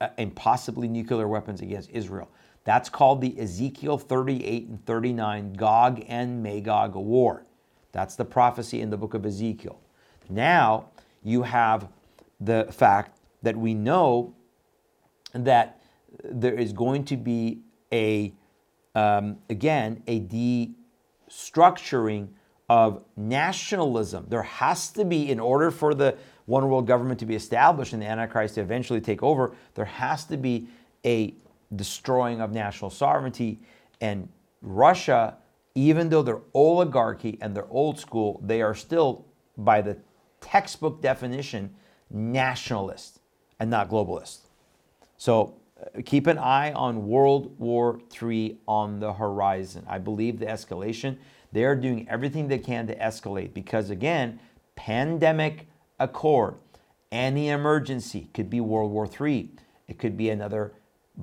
[0.00, 2.30] uh, and possibly nuclear weapons against Israel.
[2.64, 7.44] That's called the Ezekiel 38 and 39 Gog and Magog war.
[7.92, 9.80] That's the prophecy in the book of Ezekiel.
[10.28, 10.90] Now
[11.22, 11.88] you have
[12.40, 14.34] the fact that we know
[15.32, 15.80] that
[16.24, 17.60] there is going to be
[17.92, 18.34] a
[18.96, 22.28] um, again, a destructuring
[22.68, 24.26] of nationalism.
[24.28, 28.02] There has to be, in order for the one world government to be established and
[28.02, 30.68] the Antichrist to eventually take over, there has to be
[31.04, 31.34] a
[31.74, 33.60] destroying of national sovereignty.
[34.00, 34.28] And
[34.62, 35.36] Russia,
[35.74, 39.96] even though they're oligarchy and they're old school, they are still, by the
[40.40, 41.74] textbook definition,
[42.10, 43.20] nationalist
[43.58, 44.40] and not globalist.
[45.18, 49.84] So uh, keep an eye on World War III on the horizon.
[49.88, 51.18] I believe the escalation,
[51.56, 54.38] they are doing everything they can to escalate because, again,
[54.74, 55.66] pandemic
[55.98, 56.56] accord,
[57.10, 59.50] any emergency could be World War III.
[59.88, 60.74] It could be another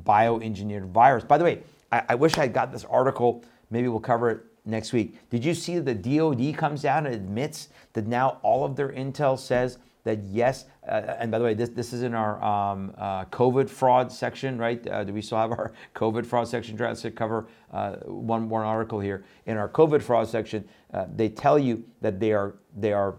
[0.03, 1.23] bioengineered virus.
[1.23, 1.61] By the way,
[1.91, 3.43] I, I wish I got this article.
[3.69, 5.17] Maybe we'll cover it next week.
[5.29, 9.37] Did you see the DoD comes out and admits that now all of their intel
[9.37, 13.23] says that yes, uh, and by the way, this, this is in our um, uh,
[13.25, 14.85] COVID fraud section, right?
[14.85, 16.75] Uh, do we still have our COVID fraud section?
[16.75, 19.23] Try to cover uh, one more article here.
[19.45, 23.15] In our COVID fraud section, uh, they tell you that they are they are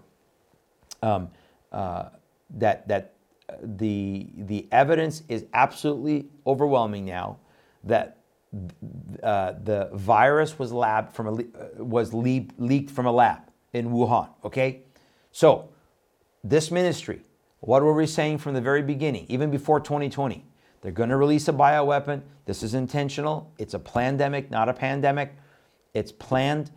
[1.02, 1.30] um,
[1.72, 2.10] uh,
[2.50, 3.14] that that
[3.62, 7.38] the the evidence is absolutely overwhelming now
[7.82, 8.18] that
[8.52, 13.40] the virus was lab from a was le- leaked from a lab
[13.72, 14.28] in Wuhan.
[14.44, 14.82] Okay,
[15.32, 15.70] so
[16.44, 17.22] this ministry,
[17.60, 20.44] what were we saying from the very beginning, even before 2020?
[20.82, 22.20] They're going to release a bioweapon.
[22.44, 23.50] This is intentional.
[23.58, 25.34] It's a pandemic, not a pandemic.
[25.94, 26.70] It's planned.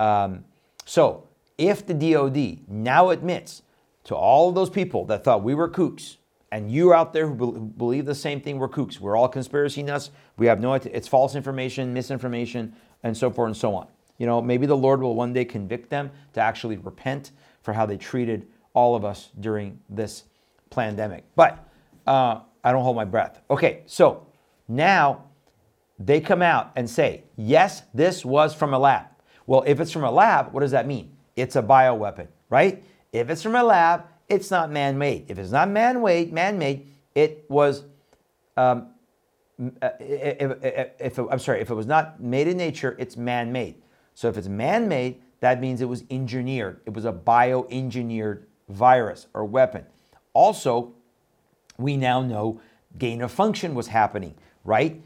[0.00, 0.44] Um,
[0.84, 3.62] so, if the DoD now admits
[4.04, 6.16] to all of those people that thought we were kooks,
[6.50, 9.00] and you out there who believe the same thing, we're kooks.
[9.00, 10.10] We're all conspiracy nuts.
[10.36, 13.86] We have no, it's false information, misinformation, and so forth and so on.
[14.18, 17.86] You know, maybe the Lord will one day convict them to actually repent for how
[17.86, 20.24] they treated all of us during this
[20.68, 21.24] pandemic.
[21.34, 21.66] But
[22.06, 23.40] uh, I don't hold my breath.
[23.48, 24.26] Okay, so
[24.68, 25.24] now
[25.98, 29.06] they come out and say, yes, this was from a lab.
[29.46, 31.16] Well, if it's from a lab, what does that mean?
[31.36, 32.84] It's a bioweapon, right?
[33.12, 35.30] If it's from a lab, it's not man-made.
[35.30, 37.84] If it's not man-made, man-made, it was.
[38.56, 38.88] Um,
[39.80, 43.16] uh, if, if, if it, I'm sorry, if it was not made in nature, it's
[43.16, 43.76] man-made.
[44.14, 46.80] So if it's man-made, that means it was engineered.
[46.86, 49.84] It was a bioengineered virus or weapon.
[50.32, 50.92] Also,
[51.78, 52.60] we now know
[52.98, 54.34] gain of function was happening,
[54.64, 55.02] right?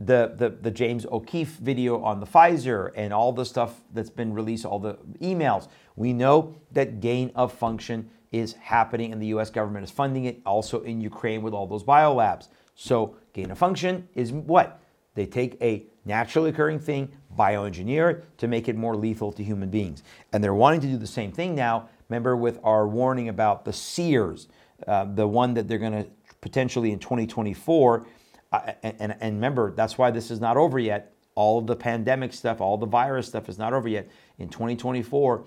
[0.00, 4.34] The, the, the James O'Keefe video on the Pfizer and all the stuff that's been
[4.34, 5.68] released, all the emails.
[5.94, 10.40] We know that gain of function is happening and the US government is funding it,
[10.44, 12.48] also in Ukraine with all those biolabs.
[12.74, 14.80] So, gain of function is what?
[15.14, 19.68] They take a naturally occurring thing, bioengineer it to make it more lethal to human
[19.68, 20.02] beings.
[20.32, 21.88] And they're wanting to do the same thing now.
[22.12, 24.48] Remember, with our warning about the SEERS,
[24.86, 26.06] uh, the one that they're going to
[26.42, 28.06] potentially in 2024.
[28.52, 31.14] Uh, and, and, remember, that's why this is not over yet.
[31.36, 34.10] All of the pandemic stuff, all the virus stuff is not over yet.
[34.38, 35.46] In 2024,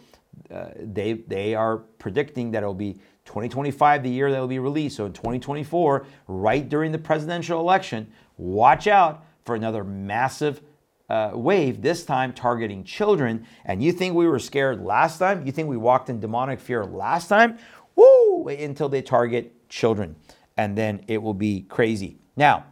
[0.49, 2.93] uh, they they are predicting that it'll be
[3.25, 4.97] 2025 the year that will be released.
[4.97, 10.61] So in 2024, right during the presidential election, watch out for another massive
[11.09, 13.45] uh, wave, this time targeting children.
[13.65, 15.45] And you think we were scared last time?
[15.45, 17.57] You think we walked in demonic fear last time?
[17.95, 18.43] Woo!
[18.43, 20.15] Wait until they target children,
[20.57, 22.17] and then it will be crazy.
[22.35, 22.65] Now,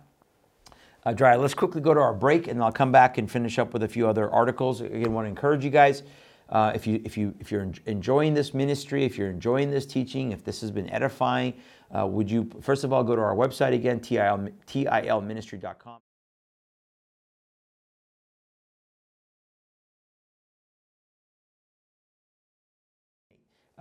[1.05, 3.73] uh, Dry, let's quickly go to our break, and I'll come back and finish up
[3.73, 4.81] with a few other articles.
[4.81, 6.03] Again, I want to encourage you guys.
[6.49, 10.31] Uh, if you if you if you're enjoying this ministry, if you're enjoying this teaching,
[10.31, 11.53] if this has been edifying,
[11.97, 16.02] uh, would you first of all go to our website again, til, tilministry.com.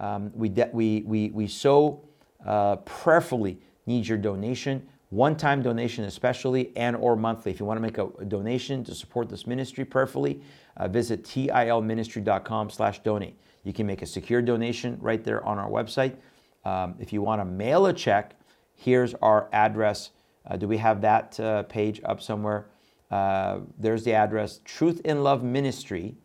[0.02, 2.04] Um, we, de- we, we, we so
[2.44, 7.52] uh, prayerfully need your donation one-time donation especially and or monthly.
[7.52, 10.40] If you want to make a, donation to support this ministry prayerfully
[10.78, 13.38] uh, visit tilministry.com slash donate.
[13.62, 16.16] You can make a secure donation right there on our website.
[16.64, 18.36] Um, if you want to mail a check
[18.74, 20.10] here's our address.
[20.46, 22.66] Uh, do we have that uh, page up somewhere?
[23.10, 26.16] Uh, there's the address truth in love ministry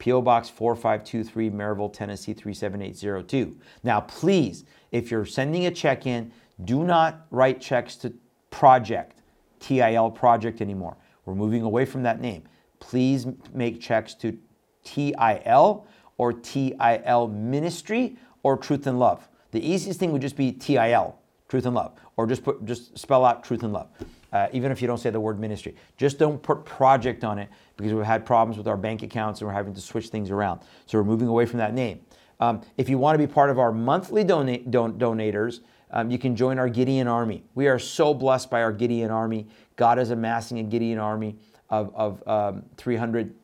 [0.00, 0.22] P.O.
[0.22, 3.54] Box 4523, Maryville, Tennessee 37802.
[3.84, 6.32] Now, please, if you're sending a check in,
[6.64, 8.12] do not write checks to
[8.50, 9.20] project,
[9.60, 10.96] TIL project anymore.
[11.26, 12.44] We're moving away from that name.
[12.80, 14.36] Please make checks to
[14.84, 15.86] TIL
[16.16, 19.28] or TIL ministry or truth and love.
[19.50, 23.24] The easiest thing would just be TIL, truth and love, or just put just spell
[23.24, 23.88] out truth and love
[24.32, 25.74] uh, even if you don't say the word ministry.
[25.96, 29.48] Just don't put project on it because we've had problems with our bank accounts and
[29.48, 30.60] we're having to switch things around.
[30.86, 32.00] So we're moving away from that name.
[32.38, 35.60] Um, if you want to be part of our monthly donate, don- donators,
[35.90, 37.44] um, you can join our Gideon Army.
[37.54, 39.48] We are so blessed by our Gideon Army.
[39.76, 41.36] God is amassing a Gideon Army
[41.68, 43.34] of, of um, 300.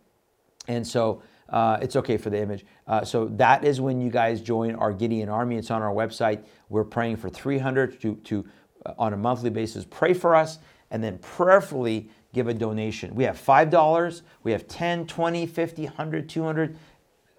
[0.69, 2.65] And so uh, it's okay for the image.
[2.87, 5.57] Uh, so that is when you guys join our Gideon Army.
[5.57, 6.45] It's on our website.
[6.69, 8.45] We're praying for 300 to, to
[8.85, 9.85] uh, on a monthly basis.
[9.85, 10.59] Pray for us
[10.91, 13.15] and then prayerfully give a donation.
[13.15, 16.79] We have $5, we have 10, 20, 50, 100, 200,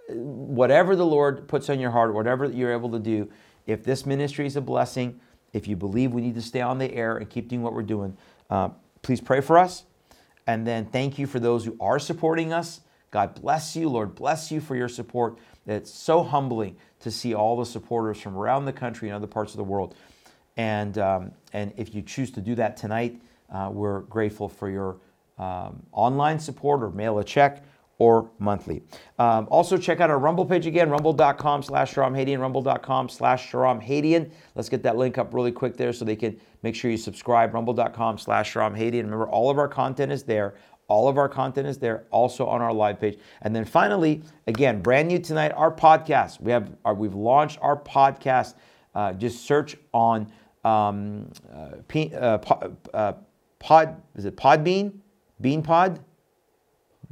[0.10, 3.30] whatever the Lord puts on your heart, whatever you're able to do.
[3.66, 5.20] If this ministry is a blessing,
[5.54, 7.84] if you believe we need to stay on the air and keep doing what we're
[7.84, 8.18] doing,
[8.50, 8.70] uh,
[9.02, 9.84] please pray for us.
[10.46, 12.82] And then thank you for those who are supporting us.
[13.12, 13.90] God bless you.
[13.90, 15.38] Lord bless you for your support.
[15.66, 19.54] It's so humbling to see all the supporters from around the country and other parts
[19.54, 19.96] of the world.
[20.56, 24.98] And, um, and if you choose to do that tonight, uh, we're grateful for your
[25.38, 27.64] um, online support or mail a check
[28.00, 28.84] or monthly.
[29.18, 34.32] Um, also, check out our Rumble page again, rumble.com slash Hadian, rumble.com slash Hadian.
[34.56, 37.54] Let's get that link up really quick there so they can make sure you subscribe,
[37.54, 39.04] rumble.com slash Hadian.
[39.04, 40.56] Remember, all of our content is there.
[40.90, 43.20] All of our content is there, also on our live page.
[43.42, 46.40] And then finally, again, brand new tonight, our podcast.
[46.40, 48.54] We have our, we've launched our podcast.
[48.96, 50.32] Uh, just search on
[50.64, 52.38] um, uh, P, uh,
[52.94, 53.14] uh
[53.60, 54.94] Pod, is it Podbean?
[55.42, 56.00] Bean Pod?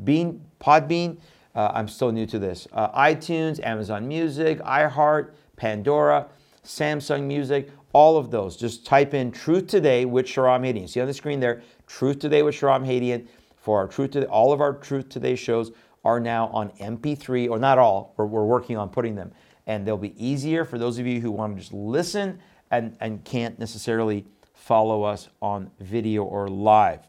[0.03, 1.19] Bean, Podbean?
[1.53, 2.67] Uh, I'm still new to this.
[2.73, 6.27] Uh, iTunes, Amazon Music, iHeart, Pandora,
[6.63, 8.57] Samsung Music, all of those.
[8.57, 10.89] Just type in Truth Today with Shahram Hadian.
[10.89, 13.27] See on the screen there, Truth Today with Shahram Hadian.
[13.55, 15.71] For our Truth Today, all of our Truth Today shows
[16.03, 19.31] are now on MP3, or not all, we're, we're working on putting them.
[19.65, 22.39] And they'll be easier for those of you who want to just listen
[22.69, 24.25] and, and can't necessarily
[24.65, 27.01] follow us on video or live.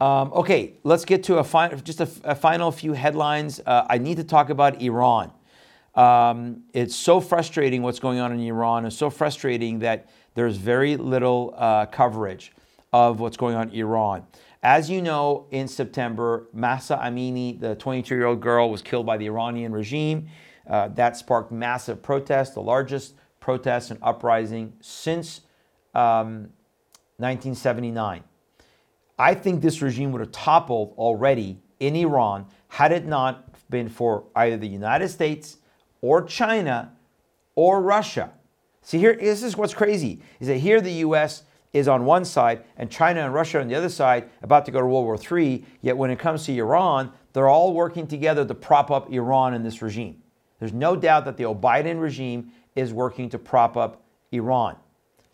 [0.00, 3.60] Um, okay, let's get to a fi- just a, final few headlines.
[3.66, 5.32] Uh, I need to talk about Iran.
[5.96, 8.86] Um, it's so frustrating what's going on in Iran.
[8.86, 12.52] It's so frustrating that there's very little uh, coverage
[12.92, 14.24] of what's going on in Iran.
[14.62, 19.16] As you know, in September, Mahsa Amini, the 22 year old girl, was killed by
[19.16, 20.28] the Iranian regime.
[20.64, 25.40] Uh, that sparked massive protests, the largest protests and uprising since
[25.94, 26.50] um,
[27.16, 28.22] 1979.
[29.18, 34.24] I think this regime would have toppled already in Iran had it not been for
[34.36, 35.58] either the United States
[36.00, 36.92] or China
[37.54, 38.30] or Russia.
[38.82, 42.64] See, here, this is what's crazy is that here the US is on one side
[42.76, 45.64] and China and Russia on the other side, about to go to World War III.
[45.82, 49.64] Yet when it comes to Iran, they're all working together to prop up Iran and
[49.64, 50.22] this regime.
[50.58, 54.76] There's no doubt that the Biden regime is working to prop up Iran.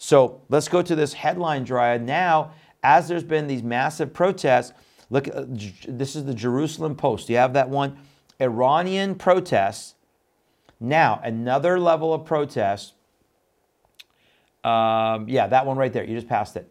[0.04, 2.52] So let's go to this headline dryad now
[2.82, 4.74] as there's been these massive protests,
[5.08, 5.46] look, uh,
[5.88, 7.30] this is the Jerusalem Post.
[7.30, 7.96] You have that one?
[8.38, 9.94] Iranian protests.
[10.78, 12.92] Now, another level of protest.
[14.62, 16.04] Um, yeah, that one right there.
[16.04, 16.70] You just passed it.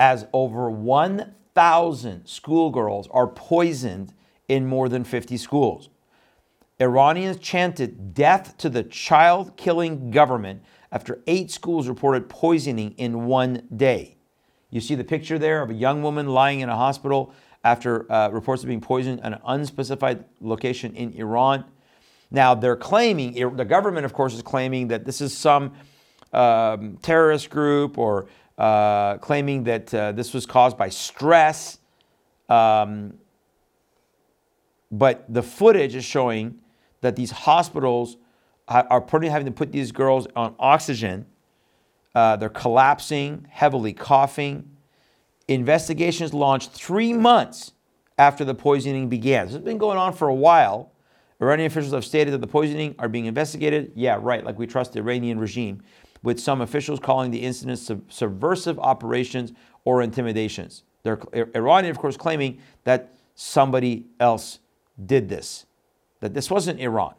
[0.00, 4.14] As over 1,000 schoolgirls are poisoned
[4.48, 5.90] in more than 50 schools.
[6.80, 13.66] Iranians chanted death to the child killing government after eight schools reported poisoning in one
[13.74, 14.16] day.
[14.70, 17.32] You see the picture there of a young woman lying in a hospital
[17.64, 21.64] after uh, reports of being poisoned at an unspecified location in Iran.
[22.30, 25.72] Now, they're claiming, the government, of course, is claiming that this is some
[26.32, 28.28] um, terrorist group or
[28.58, 31.78] uh, claiming that uh, this was caused by stress.
[32.48, 33.14] Um,
[34.90, 36.58] but the footage is showing
[37.00, 38.16] that these hospitals
[38.68, 41.26] are putting, having to put these girls on oxygen.
[42.14, 44.68] Uh, they're collapsing, heavily coughing.
[45.48, 47.72] Investigations launched three months
[48.18, 49.46] after the poisoning began.
[49.46, 50.92] This has been going on for a while.
[51.40, 53.92] Iranian officials have stated that the poisoning are being investigated.
[53.94, 55.82] Yeah, right, like we trust the Iranian regime,
[56.22, 59.52] with some officials calling the incidents sub- subversive operations
[59.84, 60.82] or intimidations.
[61.04, 61.20] They're,
[61.54, 64.58] Iranian, of course, claiming that somebody else
[65.06, 65.64] did this,
[66.20, 67.14] that this wasn't Iran.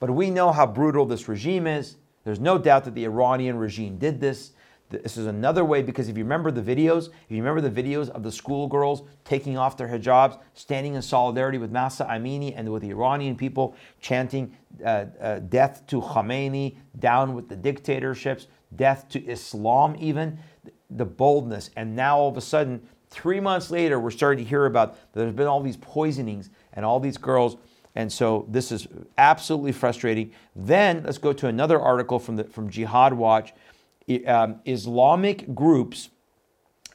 [0.00, 1.96] But we know how brutal this regime is.
[2.24, 4.52] There's no doubt that the Iranian regime did this.
[4.88, 8.08] This is another way because if you remember the videos, if you remember the videos
[8.10, 12.82] of the schoolgirls taking off their hijabs, standing in solidarity with Mahsa Amini and with
[12.82, 19.24] the Iranian people, chanting uh, uh, death to Khamenei, down with the dictatorships, death to
[19.26, 20.38] Islam, even
[20.90, 21.70] the boldness.
[21.76, 25.32] And now all of a sudden, three months later, we're starting to hear about there's
[25.32, 27.58] been all these poisonings and all these girls.
[27.94, 28.86] And so this is
[29.18, 30.32] absolutely frustrating.
[30.54, 33.52] Then let's go to another article from the from Jihad Watch
[34.26, 36.10] um, Islamic groups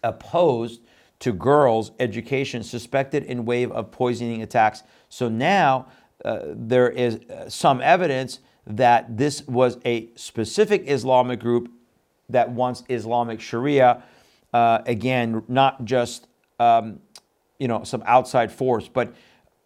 [0.03, 0.81] opposed
[1.19, 4.83] to girls' education suspected in wave of poisoning attacks.
[5.09, 5.87] So now
[6.23, 11.71] uh, there is uh, some evidence that this was a specific Islamic group
[12.29, 14.03] that wants Islamic Sharia.
[14.53, 16.27] Uh, again, not just
[16.59, 16.99] um,
[17.59, 19.13] you know some outside force, but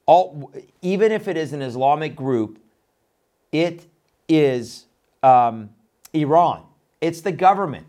[0.09, 0.51] all,
[0.81, 2.57] even if it is an Islamic group,
[3.51, 3.85] it
[4.27, 4.85] is
[5.21, 5.69] um,
[6.13, 6.63] Iran.
[6.99, 7.85] It's the government.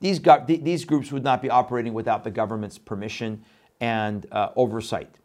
[0.00, 3.44] These, go- these groups would not be operating without the government's permission
[3.80, 5.18] and uh, oversight.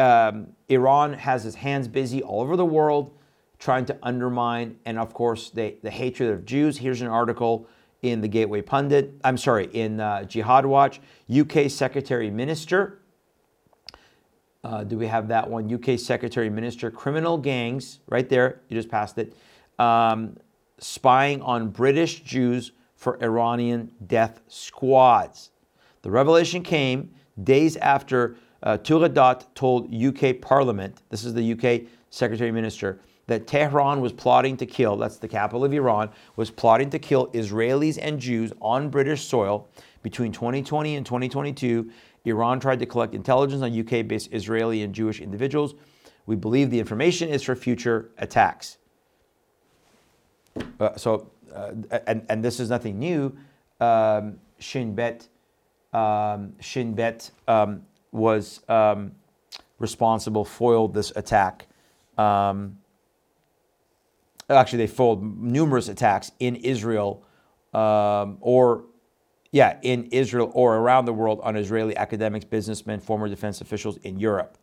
[0.00, 3.16] Um, Iran has its hands busy all over the world
[3.60, 6.78] trying to undermine, and of course, they, the hatred of Jews.
[6.78, 7.68] Here's an article
[8.02, 11.00] in the Gateway Pundit, I'm sorry, in uh, Jihad Watch,
[11.32, 12.98] UK Secretary Minister.
[14.64, 15.72] Uh, do we have that one?
[15.72, 19.34] UK Secretary Minister, criminal gangs, right there, you just passed it.
[19.78, 20.36] Um,
[20.78, 25.50] spying on British Jews for Iranian death squads.
[26.02, 33.00] The revelation came days after uh, told UK Parliament, this is the UK Secretary Minister,
[33.26, 37.28] that Tehran was plotting to kill, that's the capital of Iran, was plotting to kill
[37.28, 39.68] Israelis and Jews on British soil
[40.02, 41.90] between 2020 and 2022.
[42.24, 45.74] Iran tried to collect intelligence on UK based Israeli and Jewish individuals.
[46.26, 48.78] We believe the information is for future attacks.
[50.78, 51.72] Uh, so, uh,
[52.06, 53.36] and, and this is nothing new.
[53.80, 55.26] Um, Shin Bet,
[55.92, 59.12] um, Shin Bet um, was um,
[59.78, 61.66] responsible, foiled this attack.
[62.16, 62.78] Um,
[64.48, 67.24] actually, they foiled numerous attacks in Israel
[67.74, 68.84] um, or,
[69.52, 74.18] yeah, in Israel or around the world on Israeli academics, businessmen, former defense officials in
[74.18, 74.56] Europe.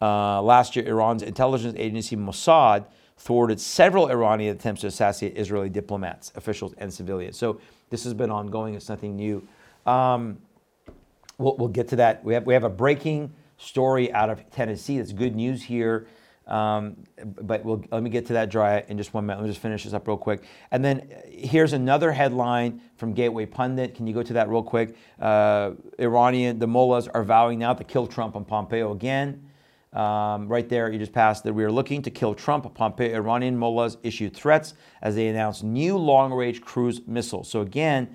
[0.00, 2.86] Uh, last year, Iran's intelligence agency Mossad
[3.18, 7.36] thwarted several Iranian attempts to assassinate Israeli diplomats, officials, and civilians.
[7.36, 7.60] So
[7.90, 8.74] this has been ongoing.
[8.74, 9.46] It's nothing new.
[9.86, 10.38] Um,
[11.38, 12.24] we'll, we'll, get to that.
[12.24, 14.98] We have, we have a breaking story out of Tennessee.
[14.98, 16.06] That's good news here.
[16.46, 19.40] Um, but we'll, let me get to that dry in just one minute.
[19.40, 20.44] Let me just finish this up real quick.
[20.70, 23.94] And then here's another headline from Gateway Pundit.
[23.94, 24.96] Can you go to that real quick?
[25.20, 29.42] Uh, Iranian, the mullahs are vowing now to kill Trump and Pompeo again.
[29.92, 32.72] Um, right there, you just passed that we are looking to kill Trump.
[32.74, 37.48] Pompeo Iranian mullahs issued threats as they announced new long range cruise missiles.
[37.48, 38.14] So, again,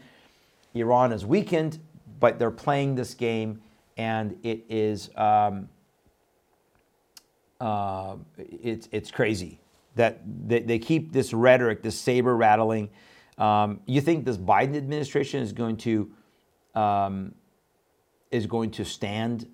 [0.75, 1.79] Iran is weakened,
[2.19, 3.61] but they're playing this game,
[3.97, 5.69] and it is um,
[7.61, 9.61] uh, it's, it's crazy
[9.95, 12.89] that they, they keep this rhetoric, this saber rattling.
[13.37, 16.11] Um, you think this Biden administration is going to
[16.75, 17.33] um,
[18.31, 19.47] is going to stand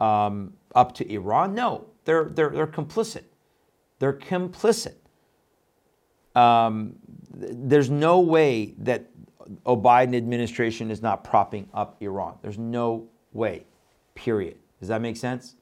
[0.00, 1.54] um, up to Iran?
[1.54, 3.24] No, they're, they're, they're complicit.
[3.98, 4.94] They're complicit.
[6.34, 6.94] Um,
[7.34, 9.06] there's no way that
[9.66, 12.38] a Biden administration is not propping up Iran.
[12.42, 13.66] There's no way,
[14.14, 14.58] period.
[14.78, 15.56] Does that make sense?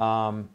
[0.00, 0.48] Um,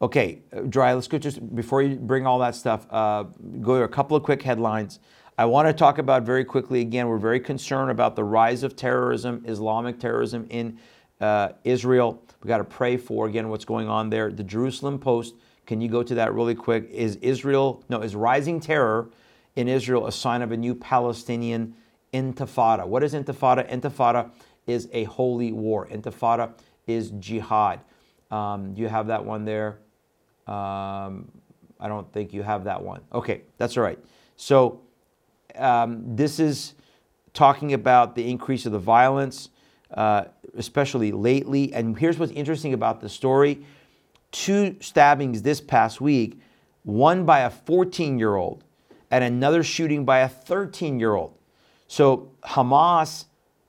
[0.00, 3.24] okay, Dry, let's go just before you bring all that stuff, uh,
[3.60, 5.00] go to a couple of quick headlines.
[5.36, 8.76] I want to talk about very quickly again, we're very concerned about the rise of
[8.76, 10.78] terrorism, Islamic terrorism in
[11.20, 12.22] uh, Israel.
[12.42, 14.30] We got to pray for again what's going on there.
[14.30, 15.34] The Jerusalem Post,
[15.66, 16.88] can you go to that really quick?
[16.90, 19.10] Is Israel, no, is rising terror
[19.56, 21.74] in Israel a sign of a new Palestinian
[22.12, 22.86] intifada?
[22.86, 23.68] What is intifada?
[23.68, 24.30] Intifada
[24.66, 25.88] is a holy war.
[25.88, 26.52] Intifada
[26.86, 27.80] is jihad.
[28.30, 29.78] Um, do you have that one there?
[30.48, 31.30] Um,
[31.80, 33.02] I don't think you have that one.
[33.12, 33.98] Okay, that's all right.
[34.36, 34.80] So
[35.56, 36.74] um, this is
[37.34, 39.50] talking about the increase of the violence,
[39.92, 40.24] uh,
[40.56, 41.72] especially lately.
[41.72, 43.64] And here's what's interesting about the story
[44.30, 46.38] two stabbings this past week,
[46.82, 48.64] one by a 14 year old
[49.10, 51.34] and another shooting by a 13 year old.
[51.86, 53.24] So Hamas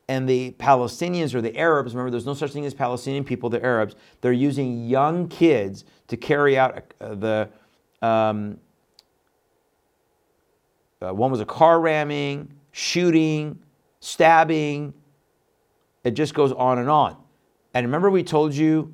[0.09, 3.63] and the Palestinians or the Arabs, remember there's no such thing as Palestinian people, the
[3.63, 7.47] Arabs, they're using young kids to carry out uh, the
[8.01, 8.57] um,
[10.99, 13.59] uh, one was a car ramming, shooting,
[13.99, 14.95] stabbing.
[16.03, 17.15] It just goes on and on.
[17.75, 18.91] And remember, we told you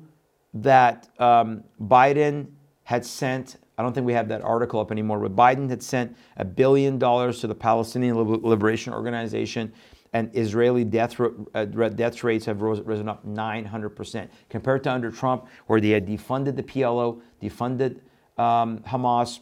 [0.52, 2.48] that um, Biden
[2.82, 6.14] had sent, I don't think we have that article up anymore, but Biden had sent
[6.36, 9.72] a billion dollars to the Palestinian Liberation Organization,
[10.12, 11.20] and Israeli death,
[11.54, 14.28] uh, death rates have risen up 900%.
[14.48, 18.00] Compared to under Trump, where they had defunded the PLO, defunded
[18.38, 19.40] um, Hamas,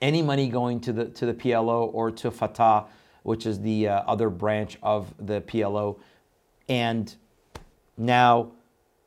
[0.00, 2.86] any money going to the to the PLO or to Fatah,
[3.22, 5.98] which is the uh, other branch of the PLO,
[6.68, 7.14] and
[7.96, 8.52] now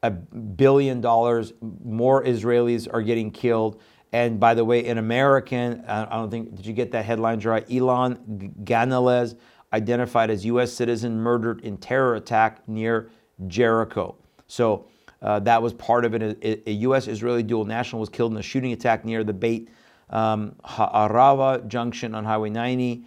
[0.03, 1.53] a billion dollars
[1.83, 3.81] more Israelis are getting killed.
[4.13, 7.69] And by the way, an American, I don't think, did you get that headline right?
[7.69, 9.35] Elan Ganeles,
[9.75, 10.71] identified as U.S.
[10.71, 13.09] citizen, murdered in terror attack near
[13.47, 14.15] Jericho.
[14.47, 14.87] So
[15.21, 16.21] uh, that was part of it.
[16.41, 17.07] A, a U.S.
[17.07, 19.69] Israeli dual national was killed in a shooting attack near the Beit
[20.09, 23.03] um, Ha'arava Junction on Highway 90.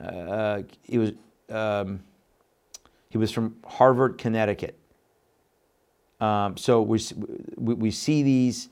[0.00, 1.12] Uh, he was
[1.48, 2.00] um,
[3.08, 4.78] he was from Hartford, Connecticut.
[6.20, 7.00] Um, so we,
[7.56, 8.68] we, we, see these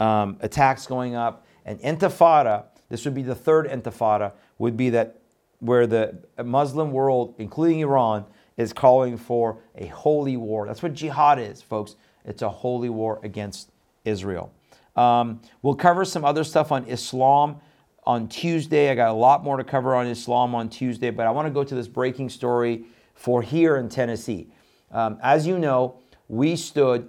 [0.00, 2.64] um, attacks going up, and intifada.
[2.88, 4.32] This would be the third intifada.
[4.58, 5.17] Would be that
[5.60, 8.24] where the Muslim world, including Iran,
[8.56, 10.66] is calling for a holy war.
[10.66, 11.96] That's what jihad is, folks.
[12.24, 13.70] It's a holy war against
[14.04, 14.52] Israel.
[14.96, 17.60] Um, we'll cover some other stuff on Islam
[18.04, 18.90] on Tuesday.
[18.90, 21.52] I got a lot more to cover on Islam on Tuesday, but I want to
[21.52, 22.84] go to this breaking story
[23.14, 24.48] for here in Tennessee.
[24.90, 27.08] Um, as you know, we stood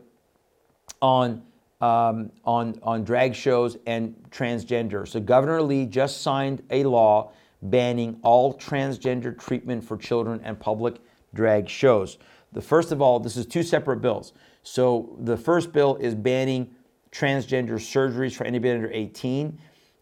[1.02, 1.44] on
[1.82, 5.08] um, on on drag shows and transgender.
[5.08, 7.32] So Governor Lee just signed a law
[7.62, 10.98] banning all transgender treatment for children and public
[11.34, 12.18] drag shows.
[12.52, 14.34] The first of all, this is two separate bills.
[14.64, 16.74] So the first bill is banning
[17.12, 19.60] transgender surgeries for anybody under 18.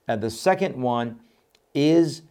[0.08, 1.20] And the second one
[1.74, 2.22] is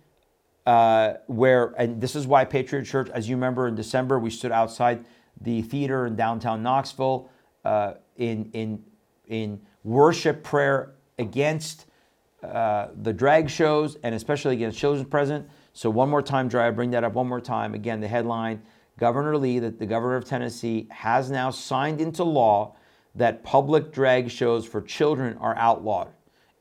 [0.66, 4.52] uh, where, and this is why Patriot Church, as you remember in December, we stood
[4.52, 5.04] outside
[5.40, 7.28] the theater in downtown Knoxville
[7.64, 8.82] uh, in, in,
[9.26, 11.85] in worship prayer against
[12.46, 15.48] uh, the drag shows and especially against children present.
[15.72, 17.74] So, one more time, Dry, I bring that up one more time.
[17.74, 18.62] Again, the headline
[18.98, 22.76] Governor Lee, that the governor of Tennessee, has now signed into law
[23.14, 26.08] that public drag shows for children are outlawed.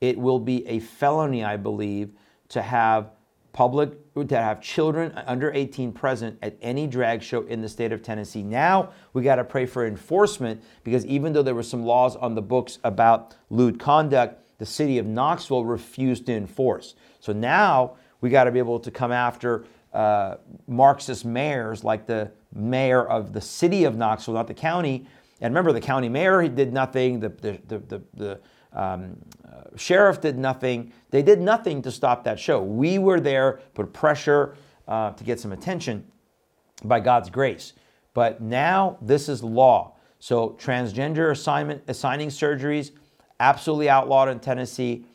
[0.01, 2.11] It will be a felony, I believe,
[2.49, 3.11] to have
[3.53, 8.01] public to have children under 18 present at any drag show in the state of
[8.01, 8.43] Tennessee.
[8.43, 12.35] Now we got to pray for enforcement because even though there were some laws on
[12.35, 16.95] the books about lewd conduct, the city of Knoxville refused to enforce.
[17.19, 20.35] So now we got to be able to come after uh,
[20.67, 25.07] Marxist mayors like the mayor of the city of Knoxville, not the county,
[25.41, 27.19] and remember, the county mayor did nothing.
[27.19, 28.39] The the the, the, the
[28.73, 30.91] um, uh, sheriff did nothing.
[31.09, 32.61] They did nothing to stop that show.
[32.61, 34.55] We were there, put pressure
[34.87, 36.05] uh, to get some attention
[36.83, 37.73] by God's grace.
[38.13, 39.95] But now this is law.
[40.19, 42.91] So transgender assignment assigning surgeries
[43.39, 45.05] absolutely outlawed in Tennessee.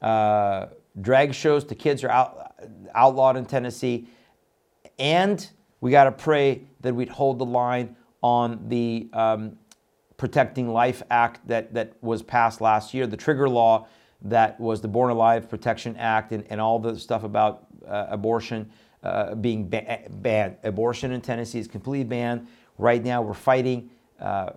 [0.00, 0.66] Uh,
[1.00, 2.54] drag shows to kids are out,
[2.94, 4.08] outlawed in Tennessee.
[4.98, 5.48] And
[5.80, 9.58] we got to pray that we'd hold the line on the um,
[10.16, 13.86] Protecting Life Act that, that was passed last year, the trigger law
[14.22, 18.70] that was the Born Alive Protection Act, and, and all the stuff about uh, abortion
[19.02, 20.56] uh, being ba- banned.
[20.64, 22.48] Abortion in Tennessee is completely banned.
[22.78, 23.90] Right now, we're fighting.
[24.18, 24.50] Uh,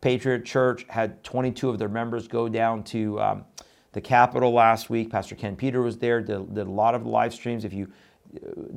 [0.00, 3.44] Patriot Church had 22 of their members go down to um,
[3.92, 5.10] the Capitol last week.
[5.10, 7.64] Pastor Ken Peter was there, did, did a lot of live streams.
[7.64, 7.90] If you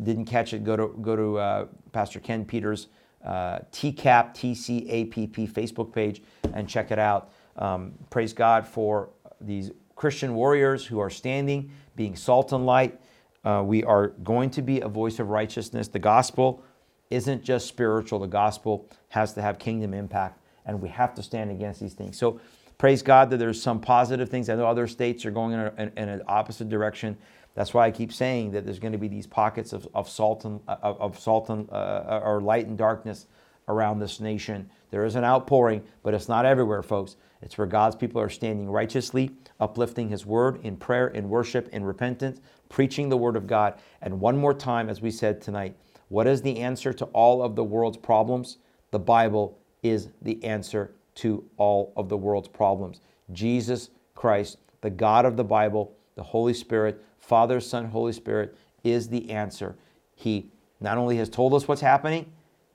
[0.03, 2.87] didn't catch it, go to go to uh, Pastor Ken Peters
[3.23, 6.21] uh, TCAP TCAPP Facebook page
[6.53, 7.31] and check it out.
[7.57, 9.09] Um, praise God for
[9.39, 12.99] these Christian warriors who are standing, being salt and light.
[13.43, 15.87] Uh, we are going to be a voice of righteousness.
[15.87, 16.63] The gospel
[17.09, 18.19] isn't just spiritual.
[18.19, 22.17] The gospel has to have kingdom impact, and we have to stand against these things.
[22.17, 22.39] So
[22.77, 24.49] praise God that there's some positive things.
[24.49, 27.17] I know other states are going in, a, in, in an opposite direction.
[27.53, 30.45] That's why I keep saying that there's going to be these pockets of, of salt
[30.45, 33.27] and of, of salt and uh, or light and darkness
[33.67, 34.69] around this nation.
[34.89, 37.15] There is an outpouring, but it's not everywhere, folks.
[37.41, 41.83] It's where God's people are standing righteously, uplifting His word in prayer, in worship, in
[41.83, 42.39] repentance,
[42.69, 43.75] preaching the word of God.
[44.01, 45.75] And one more time, as we said tonight,
[46.09, 48.57] what is the answer to all of the world's problems?
[48.91, 53.01] The Bible is the answer to all of the world's problems.
[53.31, 59.09] Jesus Christ, the God of the Bible, the Holy Spirit, Father, Son, Holy Spirit is
[59.09, 59.75] the answer.
[60.15, 62.31] He not only has told us what's happening,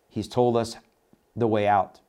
[0.08, 0.76] He's told us
[1.34, 2.00] the way out.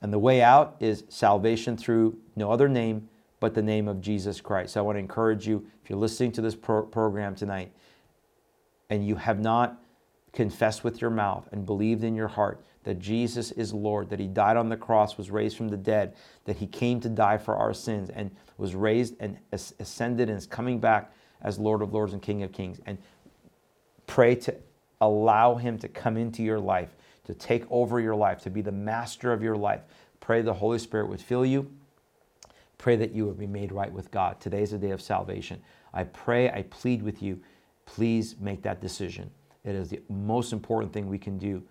[0.00, 3.08] And the way out is salvation through no other name
[3.40, 4.74] but the name of Jesus Christ.
[4.74, 7.72] So I want to encourage you, if you're listening to this pro- program tonight
[8.90, 9.82] and you have not
[10.32, 14.28] confessed with your mouth and believed in your heart that Jesus is Lord, that He
[14.28, 16.14] died on the cross, was raised from the dead,
[16.44, 20.46] that He came to die for our sins, and was raised and ascended and is
[20.46, 21.12] coming back
[21.42, 22.80] as Lord of Lords and King of Kings.
[22.86, 22.96] And
[24.06, 24.54] pray to
[25.00, 28.70] allow Him to come into your life, to take over your life, to be the
[28.70, 29.80] master of your life.
[30.20, 31.68] Pray the Holy Spirit would fill you.
[32.78, 34.40] Pray that you would be made right with God.
[34.40, 35.60] Today is a day of salvation.
[35.92, 37.40] I pray, I plead with you,
[37.84, 39.28] please make that decision.
[39.64, 41.64] It is the most important thing we can do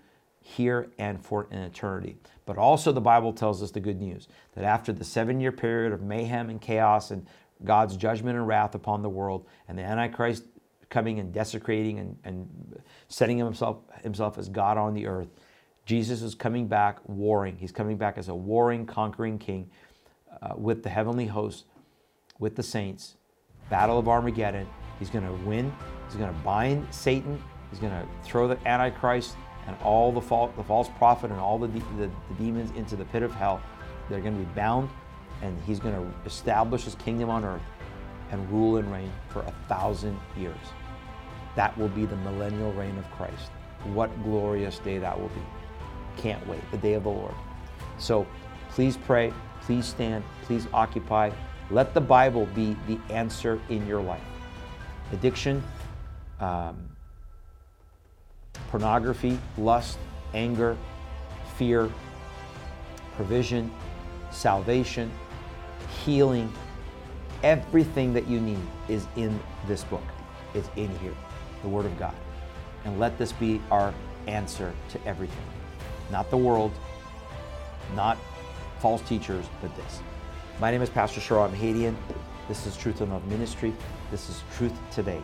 [0.47, 2.15] here and for an eternity.
[2.45, 5.91] But also, the Bible tells us the good news that after the seven year period
[5.91, 7.25] of mayhem and chaos and
[7.63, 10.43] God's judgment and wrath upon the world, and the Antichrist
[10.91, 15.29] coming and desecrating and, and setting himself, himself as God on the earth,
[15.87, 17.57] Jesus is coming back warring.
[17.57, 19.71] He's coming back as a warring, conquering king
[20.43, 21.65] uh, with the heavenly host,
[22.37, 23.15] with the saints.
[23.71, 24.67] Battle of Armageddon.
[24.99, 25.73] He's going to win.
[26.07, 27.41] He's going to bind Satan.
[27.71, 29.35] He's going to throw the Antichrist
[29.67, 33.23] and all the, the false prophet and all the, the, the demons into the pit
[33.23, 33.61] of hell.
[34.09, 34.89] They're going to be bound
[35.41, 37.61] and he's going to establish his kingdom on earth
[38.31, 40.55] and rule and reign for a thousand years.
[41.55, 43.49] That will be the millennial reign of Christ.
[43.93, 45.41] What glorious day that will be.
[46.17, 47.33] Can't wait, the day of the Lord.
[47.97, 48.25] So
[48.69, 51.31] please pray, please stand, please occupy.
[51.71, 54.21] Let the Bible be the answer in your life.
[55.11, 55.63] Addiction,
[56.39, 56.77] um,
[58.69, 59.97] pornography, lust,
[60.33, 60.77] anger,
[61.57, 61.89] fear,
[63.15, 63.71] provision,
[64.31, 65.11] salvation,
[66.03, 66.51] healing,
[67.43, 70.03] everything that you need is in this book.
[70.53, 71.15] It's in here,
[71.61, 72.15] the Word of God.
[72.83, 73.93] And let this be our
[74.27, 75.45] answer to everything.
[76.11, 76.71] Not the world,
[77.95, 78.17] not
[78.79, 80.01] false teachers, but this.
[80.59, 81.95] My name is Pastor Shahram Hadian.
[82.47, 83.73] This is Truth in Love Ministry.
[84.11, 85.21] This is Truth Today.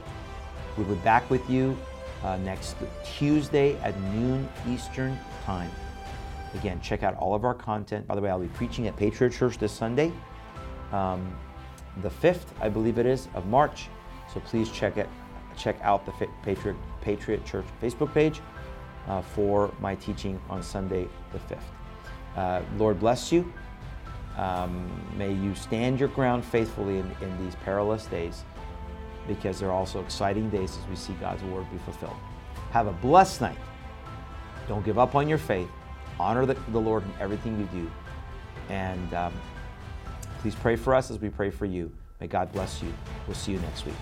[0.78, 1.78] We'll be back with you
[2.24, 5.72] uh, next Tuesday at noon Eastern Time.
[6.54, 8.06] Again, check out all of our content.
[8.08, 10.12] By the way, I'll be preaching at Patriot Church this Sunday
[10.92, 11.36] um,
[12.02, 13.88] the 5th, I believe it is, of March.
[14.34, 15.10] So please check it,
[15.58, 16.12] check out the
[16.44, 18.42] Patriot, Patriot Church Facebook page
[19.08, 21.62] uh, for my teaching on Sunday the 5th.
[22.36, 23.52] Uh, Lord bless you.
[24.38, 28.46] Um, may you stand your ground faithfully in, in these perilous days
[29.28, 32.18] because they're also exciting days as we see God's word be fulfilled.
[32.72, 33.58] Have a blessed night.
[34.68, 35.70] Don't give up on your faith.
[36.20, 37.92] Honor the, the Lord in everything you do.
[38.70, 39.34] And um,
[40.42, 41.92] Please pray for us as we pray for you.
[42.20, 42.92] May God bless you.
[43.28, 43.94] We'll see you next week.